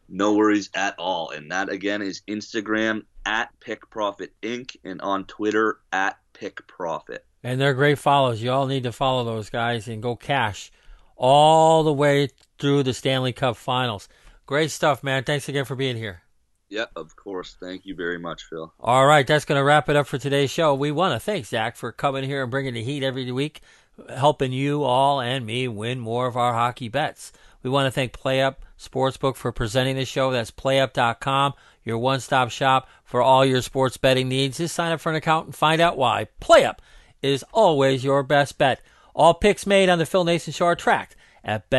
no 0.08 0.36
worries 0.36 0.70
at 0.76 0.94
all. 1.00 1.32
And 1.32 1.52
that 1.52 1.70
again 1.70 2.04
is 2.04 2.22
Instagram 2.28 3.04
at 3.26 3.50
Pick 3.60 3.90
Profit 3.90 4.32
Inc. 4.44 4.76
and 4.84 5.02
on 5.02 5.26
Twitter 5.26 5.80
at 5.92 6.20
Pick 6.34 6.68
Profit. 6.68 7.26
And 7.44 7.60
they're 7.60 7.74
great 7.74 7.98
follows. 7.98 8.44
You 8.44 8.52
all 8.52 8.68
need 8.68 8.84
to 8.84 8.92
follow 8.92 9.24
those 9.24 9.50
guys 9.50 9.88
and 9.88 10.04
go 10.04 10.16
cash 10.16 10.72
all 11.16 11.82
the 11.84 11.94
way 11.94 12.30
through 12.60 12.84
the 12.84 12.94
Stanley 12.94 13.34
Cup 13.34 13.56
finals. 13.58 14.08
Great 14.46 14.72
stuff, 14.72 15.04
man. 15.04 15.24
Thanks 15.24 15.50
again 15.50 15.66
for 15.66 15.76
being 15.76 15.98
here. 15.98 16.22
Yeah, 16.70 16.86
of 16.96 17.16
course. 17.16 17.56
Thank 17.60 17.86
you 17.86 17.96
very 17.96 18.20
much, 18.20 18.44
Phil. 18.44 18.74
All 18.80 19.06
right, 19.06 19.26
that's 19.26 19.46
going 19.46 19.60
to 19.60 19.64
wrap 19.64 19.88
it 19.90 19.96
up 19.96 20.08
for 20.08 20.18
today's 20.18 20.52
show. 20.52 20.74
We 20.74 20.92
want 20.92 21.14
to 21.14 21.20
thank 21.20 21.46
Zach 21.46 21.76
for 21.76 21.92
coming 21.92 22.24
here 22.24 22.42
and 22.42 22.52
bringing 22.52 22.74
the 22.74 22.84
heat 22.84 23.04
every 23.04 23.32
week, 23.32 23.62
helping 24.10 24.52
you 24.52 24.84
all 24.84 25.22
and 25.22 25.46
me 25.46 25.68
win 25.68 26.00
more 26.00 26.28
of 26.28 26.36
our 26.36 26.54
hockey 26.54 26.90
bets. 26.90 27.32
We 27.64 27.70
want 27.70 27.88
to 27.88 27.92
thank 27.92 28.12
PlayUp 28.12 28.56
Sportsbook 28.78 29.36
for 29.36 29.52
presenting 29.52 29.96
the 29.96 30.06
show. 30.06 30.32
That's 30.32 30.52
playup.com, 30.52 31.54
your 31.84 31.98
one 31.98 32.20
stop 32.20 32.52
shop 32.52 32.88
for 33.04 33.22
all 33.22 33.46
your 33.46 33.62
sports 33.62 33.98
betting 33.98 34.28
needs. 34.28 34.58
Just 34.58 34.76
sign 34.76 34.92
up 34.92 35.00
for 35.00 35.10
an 35.10 35.16
account 35.16 35.48
and 35.48 35.56
find 35.56 35.82
out 35.82 35.98
why. 35.98 36.28
PlayUp 36.42 36.80
is 37.22 37.44
always 37.54 38.04
your 38.04 38.24
best 38.24 38.58
bet. 38.58 38.82
All 39.16 39.34
picks 39.34 39.66
made 39.66 39.90
on 39.90 40.00
the 40.00 40.06
Phil 40.06 40.26
Naessens 40.26 40.56
Show 40.56 40.66
are 40.66 40.76
tracked 40.76 41.16
at 41.44 41.70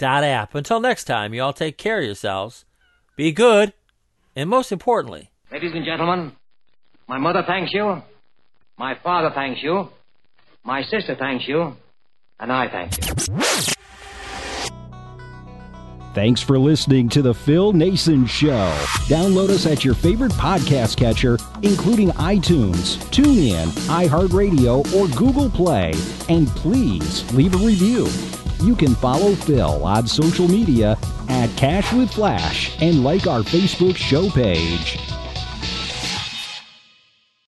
betstamp.app. 0.00 0.54
Until 0.54 0.80
next 0.80 1.04
time, 1.04 1.34
you 1.34 1.42
all 1.42 1.52
take 1.52 1.76
care 1.76 1.98
of 1.98 2.04
yourselves. 2.04 2.64
Be 3.16 3.32
good 3.32 3.72
and 4.36 4.48
most 4.48 4.72
importantly, 4.72 5.30
Ladies 5.50 5.72
and 5.74 5.84
gentlemen, 5.84 6.32
my 7.08 7.18
mother 7.18 7.42
thanks 7.44 7.72
you, 7.74 8.00
my 8.78 8.94
father 9.02 9.30
thanks 9.34 9.60
you, 9.62 9.88
my 10.64 10.82
sister 10.82 11.16
thanks 11.16 11.48
you, 11.48 11.76
and 12.38 12.52
I 12.52 12.68
thank 12.68 12.96
you. 12.96 13.74
Thanks 16.12 16.40
for 16.40 16.58
listening 16.58 17.08
to 17.10 17.22
The 17.22 17.32
Phil 17.32 17.72
Naessens 17.72 18.28
Show. 18.28 18.72
Download 19.06 19.48
us 19.48 19.64
at 19.64 19.84
your 19.84 19.94
favorite 19.94 20.32
podcast 20.32 20.96
catcher, 20.96 21.38
including 21.62 22.08
iTunes, 22.10 22.96
TuneIn, 23.12 23.68
iHeartRadio, 23.86 24.92
or 24.92 25.06
Google 25.16 25.48
Play. 25.48 25.92
And 26.28 26.48
please 26.48 27.32
leave 27.32 27.54
a 27.54 27.58
review. 27.58 28.08
You 28.60 28.74
can 28.74 28.96
follow 28.96 29.36
Phil 29.36 29.84
on 29.84 30.08
social 30.08 30.48
media 30.48 30.98
at 31.28 31.48
Cash 31.56 31.92
with 31.92 32.10
Flash 32.10 32.76
and 32.82 33.04
like 33.04 33.28
our 33.28 33.42
Facebook 33.42 33.94
show 33.94 34.28
page. 34.30 34.98